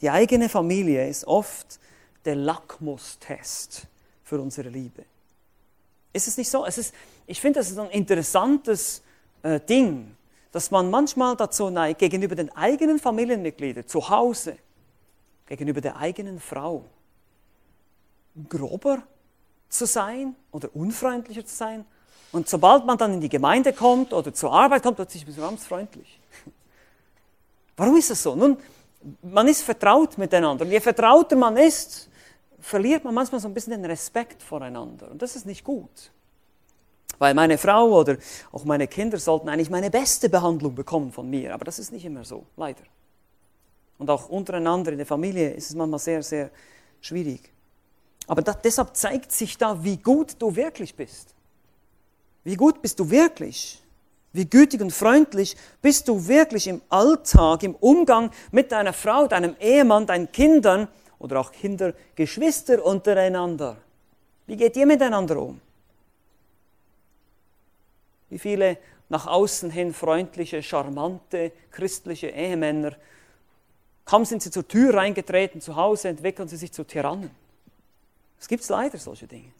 [0.00, 1.78] Die eigene Familie ist oft
[2.24, 3.86] der Lackmustest
[4.24, 5.04] für unsere Liebe.
[6.12, 6.64] Ist es nicht so?
[6.64, 6.94] Es ist,
[7.26, 9.02] ich finde, das ist ein interessantes
[9.42, 10.16] äh, Ding,
[10.52, 14.56] dass man manchmal dazu neigt, gegenüber den eigenen Familienmitgliedern zu Hause,
[15.46, 16.84] gegenüber der eigenen Frau,
[18.48, 19.02] grober
[19.68, 21.84] zu sein oder unfreundlicher zu sein.
[22.32, 25.50] Und sobald man dann in die Gemeinde kommt oder zur Arbeit kommt, plötzlich ist man
[25.50, 26.20] ganz freundlich.
[27.76, 28.34] Warum ist das so?
[28.34, 28.56] Nun,
[29.22, 30.64] man ist vertraut miteinander.
[30.64, 32.08] Und je vertrauter man ist,
[32.60, 35.10] verliert man manchmal so ein bisschen den Respekt voreinander.
[35.10, 36.10] Und das ist nicht gut.
[37.18, 38.16] Weil meine Frau oder
[38.52, 41.54] auch meine Kinder sollten eigentlich meine beste Behandlung bekommen von mir.
[41.54, 42.82] Aber das ist nicht immer so, leider.
[43.98, 46.50] Und auch untereinander in der Familie ist es manchmal sehr, sehr
[47.00, 47.52] schwierig.
[48.28, 51.34] Aber das, deshalb zeigt sich da, wie gut du wirklich bist.
[52.44, 53.82] Wie gut bist du wirklich?
[54.32, 59.56] Wie gütig und freundlich bist du wirklich im Alltag, im Umgang mit deiner Frau, deinem
[59.58, 60.86] Ehemann, deinen Kindern
[61.18, 63.76] oder auch Kinder, Geschwister untereinander?
[64.46, 65.60] Wie geht ihr miteinander um?
[68.30, 72.96] Wie viele nach außen hin freundliche, charmante, christliche Ehemänner,
[74.04, 77.30] kaum sind sie zur Tür reingetreten, zu Hause entwickeln sie sich zu Tyrannen.
[78.38, 79.52] Es gibt leider solche Dinge.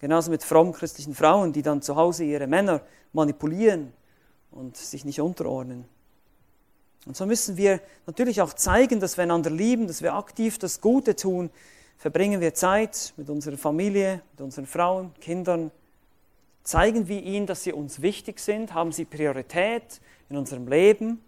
[0.00, 2.80] Genauso mit frommen christlichen Frauen, die dann zu Hause ihre Männer
[3.12, 3.92] manipulieren
[4.50, 5.84] und sich nicht unterordnen.
[7.06, 10.80] Und so müssen wir natürlich auch zeigen, dass wir einander lieben, dass wir aktiv das
[10.80, 11.50] Gute tun.
[11.98, 15.70] Verbringen wir Zeit mit unserer Familie, mit unseren Frauen, Kindern,
[16.62, 18.74] Zeigen wir ihnen, dass sie uns wichtig sind?
[18.74, 21.20] Haben sie Priorität in unserem Leben?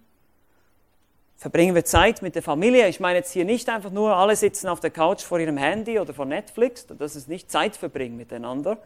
[1.37, 2.87] Verbringen wir Zeit mit der Familie?
[2.89, 5.99] Ich meine jetzt hier nicht einfach nur, alle sitzen auf der Couch vor ihrem Handy
[5.99, 6.87] oder vor Netflix.
[6.87, 8.79] Das ist nicht Zeit verbringen miteinander.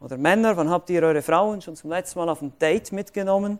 [0.00, 3.58] Oder Männer, wann habt ihr eure Frauen schon zum letzten Mal auf ein Date mitgenommen?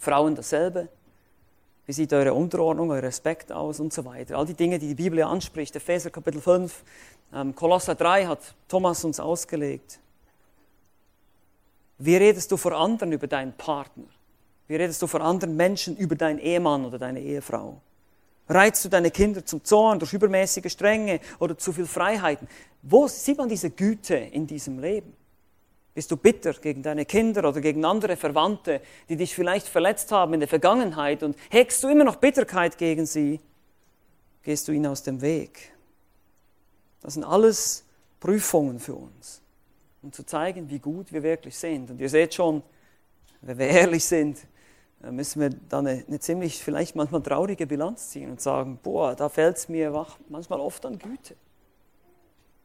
[0.00, 0.88] Frauen dasselbe.
[1.84, 4.38] Wie sieht eure Unterordnung, euer Respekt aus und so weiter?
[4.38, 5.76] All die Dinge, die die Bibel anspricht.
[5.76, 6.82] Epheser Kapitel 5,
[7.34, 10.00] ähm, Kolosser 3 hat Thomas uns ausgelegt.
[11.98, 14.06] Wie redest du vor anderen über deinen Partner?
[14.68, 17.82] Wie redest du vor anderen Menschen über deinen Ehemann oder deine Ehefrau?
[18.48, 22.48] Reizt du deine Kinder zum Zorn durch übermäßige Strenge oder zu viel Freiheiten?
[22.80, 25.12] Wo sieht man diese Güte in diesem Leben?
[25.94, 30.34] Bist du bitter gegen deine Kinder oder gegen andere Verwandte, die dich vielleicht verletzt haben
[30.34, 33.40] in der Vergangenheit und hegst du immer noch Bitterkeit gegen sie?
[34.42, 35.72] Gehst du ihnen aus dem Weg?
[37.02, 37.84] Das sind alles
[38.20, 39.42] Prüfungen für uns
[40.02, 41.90] um zu zeigen, wie gut wir wirklich sind.
[41.90, 42.62] Und ihr seht schon,
[43.42, 44.38] wenn wir ehrlich sind,
[45.00, 49.28] müssen wir dann eine, eine, ziemlich, vielleicht manchmal traurige Bilanz ziehen und sagen, boah, da
[49.28, 51.36] fällt es mir manchmal oft an Güte.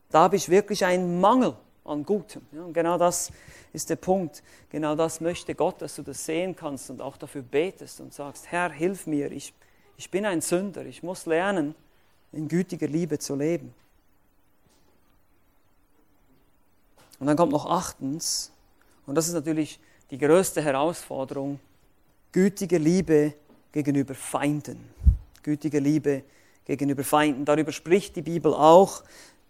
[0.10, 1.56] Da habe ich wirklich einen Mangel
[1.86, 2.42] an Gutem.
[2.52, 3.32] Ja, und genau das
[3.72, 4.44] ist der Punkt.
[4.70, 8.52] Genau das möchte Gott, dass du das sehen kannst und auch dafür betest und sagst,
[8.52, 9.54] Herr, hilf mir, ich,
[9.98, 11.76] ich bin ein Sünder, ich muss lernen,
[12.32, 13.74] in gütiger Liebe zu leben.
[17.20, 18.52] Und dann kommt noch achtens,
[19.06, 19.80] und das ist natürlich
[20.12, 21.60] die größte Herausforderung,
[22.32, 23.34] gütige Liebe
[23.72, 24.90] gegenüber Feinden.
[25.44, 26.24] Gütige Liebe
[26.66, 27.46] gegenüber Feinden.
[27.46, 29.04] Darüber spricht die Bibel auch.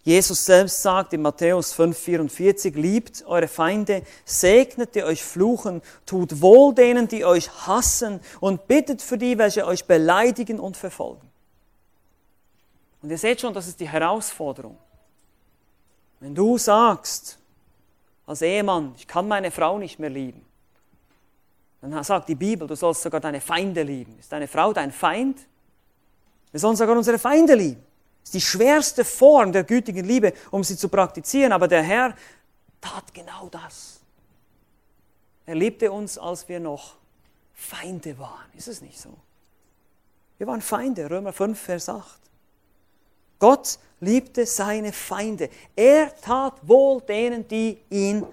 [0.06, 6.76] Jesus selbst sagt in Matthäus 5,44, liebt eure Feinde, segnet die euch fluchen, tut wohl
[6.76, 11.28] denen, die euch hassen und bittet für die, welche euch beleidigen und verfolgen.
[13.02, 14.78] Und ihr seht schon, das ist die Herausforderung.
[16.20, 17.40] Wenn du sagst,
[18.28, 20.46] als Ehemann, ich kann meine Frau nicht mehr lieben.
[21.82, 24.20] Dann sagt die Bibel, du sollst sogar deine Feinde lieben.
[24.20, 25.40] Ist deine Frau dein Feind?
[26.52, 27.84] Wir sollen sogar unsere Feinde lieben.
[28.26, 31.54] Ist die schwerste Form der gütigen Liebe, um sie zu praktizieren.
[31.54, 32.16] Aber der Herr
[32.82, 34.00] tat genau das.
[35.46, 36.96] Er liebte uns, als wir noch
[37.54, 38.50] Feinde waren.
[38.58, 39.16] Ist es nicht so?
[40.40, 42.20] Wir waren Feinde, Römer 5, Vers 8.
[43.38, 45.50] Gott liebte seine Feinde.
[45.76, 48.26] Er tat wohl denen, die ihn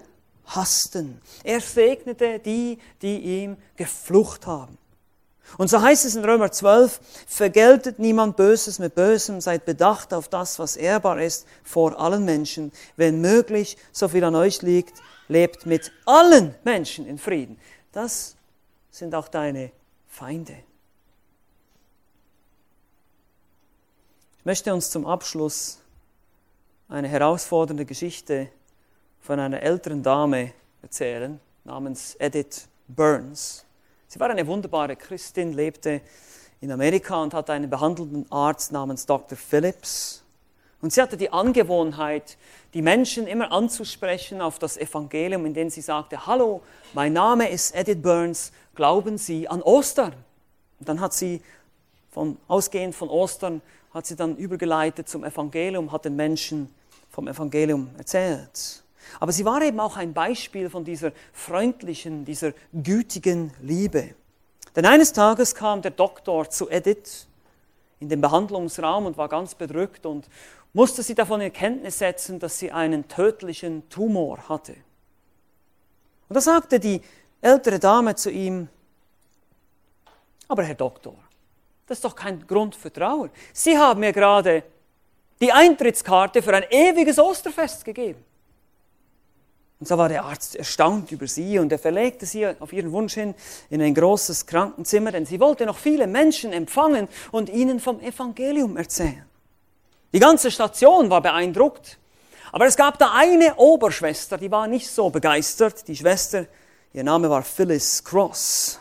[0.47, 1.21] hassten.
[1.43, 4.77] Er segnete die, die ihm geflucht haben.
[5.57, 10.27] Und so heißt es in Römer 12, vergeltet niemand Böses mit Bösem, seid bedacht auf
[10.27, 12.71] das, was ehrbar ist vor allen Menschen.
[12.95, 17.59] Wenn möglich, so viel an euch liegt, lebt mit allen Menschen in Frieden.
[17.91, 18.35] Das
[18.89, 19.71] sind auch deine
[20.07, 20.55] Feinde.
[24.39, 25.79] Ich möchte uns zum Abschluss
[26.89, 28.49] eine herausfordernde Geschichte
[29.21, 33.65] von einer älteren Dame erzählen, namens Edith Burns.
[34.13, 35.99] Sie war eine wunderbare Christin, lebte
[36.61, 39.35] in Amerika und hatte einen behandelnden Arzt namens Dr.
[39.35, 40.23] Phillips.
[40.83, 42.37] Und sie hatte die Angewohnheit,
[42.75, 46.61] die Menschen immer anzusprechen auf das Evangelium, indem sie sagte, Hallo,
[46.93, 50.13] mein Name ist Edith Burns, glauben Sie an Ostern?
[50.79, 51.41] Und dann hat sie
[52.11, 53.63] von, ausgehend von Ostern
[53.95, 56.71] hat sie dann übergeleitet zum Evangelium, hat den Menschen
[57.09, 58.82] vom Evangelium erzählt.
[59.19, 64.15] Aber sie war eben auch ein Beispiel von dieser freundlichen, dieser gütigen Liebe.
[64.75, 67.27] Denn eines Tages kam der Doktor zu Edith
[67.99, 70.27] in den Behandlungsraum und war ganz bedrückt und
[70.73, 74.73] musste sie davon in Kenntnis setzen, dass sie einen tödlichen Tumor hatte.
[76.27, 77.01] Und da sagte die
[77.41, 78.67] ältere Dame zu ihm,
[80.47, 81.15] aber Herr Doktor,
[81.87, 83.29] das ist doch kein Grund für Trauer.
[83.53, 84.63] Sie haben mir gerade
[85.39, 88.23] die Eintrittskarte für ein ewiges Osterfest gegeben.
[89.83, 93.15] Und so war der Arzt erstaunt über sie und er verlegte sie auf ihren Wunsch
[93.15, 93.35] hin
[93.69, 98.77] in ein großes Krankenzimmer, denn sie wollte noch viele Menschen empfangen und ihnen vom Evangelium
[98.77, 99.25] erzählen.
[100.13, 101.97] Die ganze Station war beeindruckt,
[102.53, 105.85] aber es gab da eine Oberschwester, die war nicht so begeistert.
[105.89, 106.45] Die Schwester,
[106.93, 108.79] ihr Name war Phyllis Cross.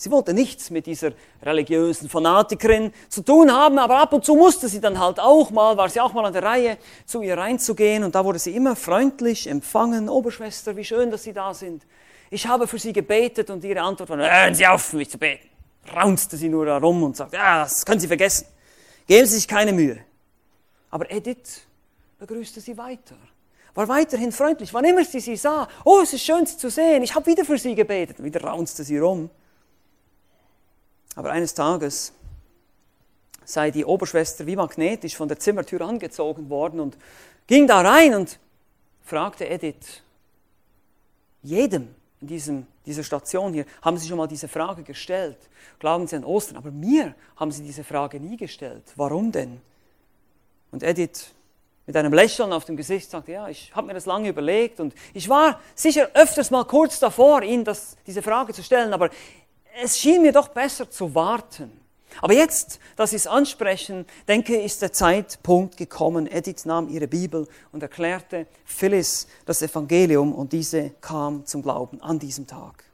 [0.00, 1.10] Sie wollte nichts mit dieser
[1.42, 5.76] religiösen Fanatikerin zu tun haben, aber ab und zu musste sie dann halt auch mal,
[5.76, 8.76] war sie auch mal an der Reihe, zu ihr reinzugehen und da wurde sie immer
[8.76, 10.08] freundlich empfangen.
[10.08, 11.82] Oberschwester, wie schön, dass Sie da sind.
[12.30, 15.48] Ich habe für Sie gebetet und ihre Antwort war, hören Sie auf, mich zu beten.
[15.92, 18.46] Raunzte sie nur herum und sagte, ja, das können Sie vergessen.
[19.08, 19.98] Geben Sie sich keine Mühe.
[20.92, 21.66] Aber Edith
[22.20, 23.16] begrüßte sie weiter
[23.74, 24.74] war weiterhin freundlich.
[24.74, 27.44] Wann immer sie sie sah, oh, es ist schön, sie zu sehen, ich habe wieder
[27.44, 28.20] für sie gebetet.
[28.22, 29.30] Wieder raunzte sie rum.
[31.18, 32.12] Aber eines Tages
[33.44, 36.96] sei die Oberschwester wie magnetisch von der Zimmertür angezogen worden und
[37.48, 38.38] ging da rein und
[39.02, 40.04] fragte Edith,
[41.42, 45.38] jedem in diesem, dieser Station hier, haben Sie schon mal diese Frage gestellt?
[45.80, 46.56] Glauben Sie an Ostern?
[46.56, 48.84] Aber mir haben Sie diese Frage nie gestellt.
[48.94, 49.60] Warum denn?
[50.70, 51.34] Und Edith
[51.88, 54.94] mit einem Lächeln auf dem Gesicht sagte, ja, ich habe mir das lange überlegt und
[55.14, 59.08] ich war sicher öfters mal kurz davor, Ihnen das, diese Frage zu stellen, aber
[59.82, 61.70] es schien mir doch besser zu warten.
[62.20, 66.26] Aber jetzt, dass Sie es ansprechen, denke ich, ist der Zeitpunkt gekommen.
[66.26, 72.18] Edith nahm ihre Bibel und erklärte Phyllis das Evangelium und diese kam zum Glauben an
[72.18, 72.84] diesem Tag.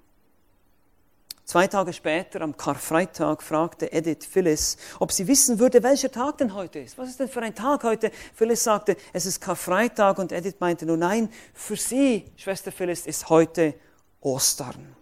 [1.47, 6.55] Zwei Tage später, am Karfreitag, fragte Edith Phyllis, ob sie wissen würde, welcher Tag denn
[6.55, 6.97] heute ist.
[6.99, 8.11] Was ist denn für ein Tag heute?
[8.35, 13.29] Phyllis sagte, es ist Karfreitag und Edith meinte nur, nein, für sie, Schwester Phyllis, ist
[13.29, 13.75] heute
[14.21, 14.94] Ostern.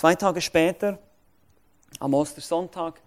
[0.00, 0.98] Zwei Tage später,
[1.98, 3.02] am Ostersonntag,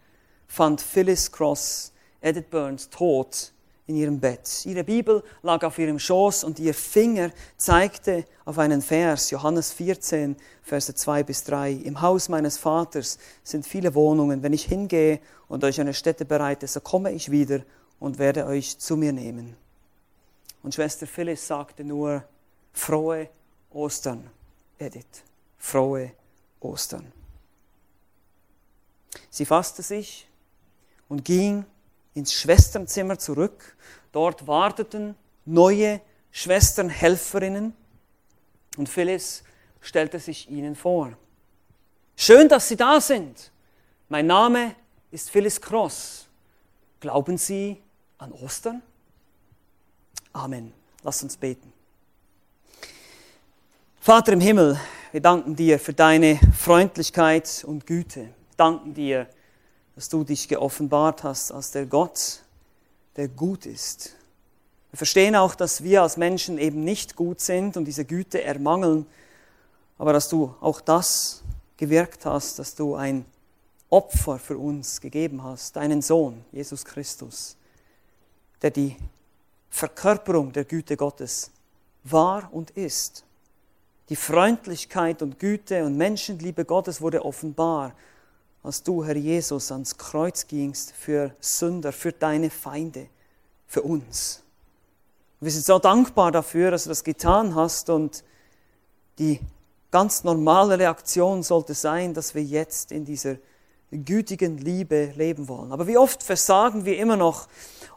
[0.46, 1.91] fand Phyllis Cross
[2.22, 3.52] Edith Burns tot
[3.88, 4.64] in ihrem Bett.
[4.64, 10.36] Ihre Bibel lag auf ihrem Schoß und ihr Finger zeigte auf einen Vers, Johannes 14,
[10.62, 11.72] Verse 2 bis 3.
[11.72, 14.44] Im Haus meines Vaters sind viele Wohnungen.
[14.44, 17.62] Wenn ich hingehe und euch eine Stätte bereite, so komme ich wieder
[18.00, 19.56] und werde euch zu mir nehmen.
[20.62, 22.24] Und Schwester Phyllis sagte nur,
[22.72, 23.30] frohe
[23.72, 24.30] Ostern,
[24.78, 25.24] Edith,
[25.58, 26.22] frohe Ostern.
[29.30, 30.28] Sie fasste sich
[31.09, 31.66] und ging
[32.14, 33.76] ins Schwesternzimmer zurück.
[34.11, 36.01] Dort warteten neue
[36.32, 37.76] Schwesternhelferinnen
[38.78, 39.43] und Phyllis
[39.82, 41.14] stellte sich ihnen vor.
[42.16, 43.51] Schön, dass Sie da sind.
[44.09, 44.76] Mein Name
[45.11, 46.28] ist Phyllis Cross.
[46.99, 47.82] Glauben Sie
[48.18, 48.82] an Ostern?
[50.32, 50.74] Amen.
[51.03, 51.74] Lass uns beten.
[53.99, 54.80] Vater im Himmel,
[55.14, 58.22] wir danken dir für deine Freundlichkeit und Güte.
[58.22, 59.28] Wir danken dir,
[59.93, 62.39] dass du dich geoffenbart hast als der Gott,
[63.16, 64.16] der gut ist.
[64.89, 69.05] Wir verstehen auch, dass wir als Menschen eben nicht gut sind und diese Güte ermangeln,
[69.99, 71.43] aber dass du auch das
[71.78, 73.24] gewirkt hast, dass du ein
[73.91, 77.55] Opfer für uns gegeben hast, deinen Sohn, Jesus Christus,
[78.64, 78.95] der die
[79.70, 81.51] Verkörperung der Güte Gottes
[82.03, 83.24] war und ist.
[84.10, 87.93] Die Freundlichkeit und Güte und Menschenliebe Gottes wurde offenbar,
[88.62, 93.08] als du, Herr Jesus, ans Kreuz gingst für Sünder, für deine Feinde,
[93.66, 94.43] für uns.
[95.39, 98.24] Wir sind so dankbar dafür, dass du das getan hast und
[99.20, 99.39] die
[99.89, 103.38] ganz normale Reaktion sollte sein, dass wir jetzt in dieser
[103.91, 105.72] gütigen Liebe leben wollen.
[105.72, 107.47] Aber wie oft versagen wir immer noch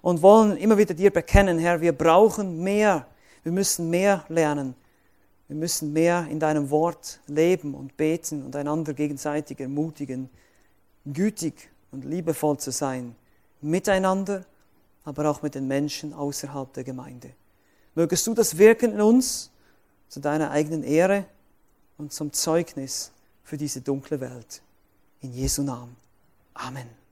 [0.03, 3.07] und wollen immer wieder dir bekennen, Herr, wir brauchen mehr,
[3.43, 4.77] wir müssen mehr lernen
[5.49, 10.29] wir müssen mehr in deinem Wort leben und beten und einander gegenseitig ermutigen,
[11.05, 13.15] gütig und liebevoll zu sein,
[13.61, 14.45] miteinander,
[15.05, 17.31] aber auch mit den Menschen außerhalb der Gemeinde.
[17.95, 19.51] Mögest du das wirken in uns
[20.09, 21.25] zu deiner eigenen Ehre
[21.97, 24.63] und zum Zeugnis für diese dunkle Welt.
[25.21, 25.97] In Jesu Namen.
[26.55, 27.06] Amen.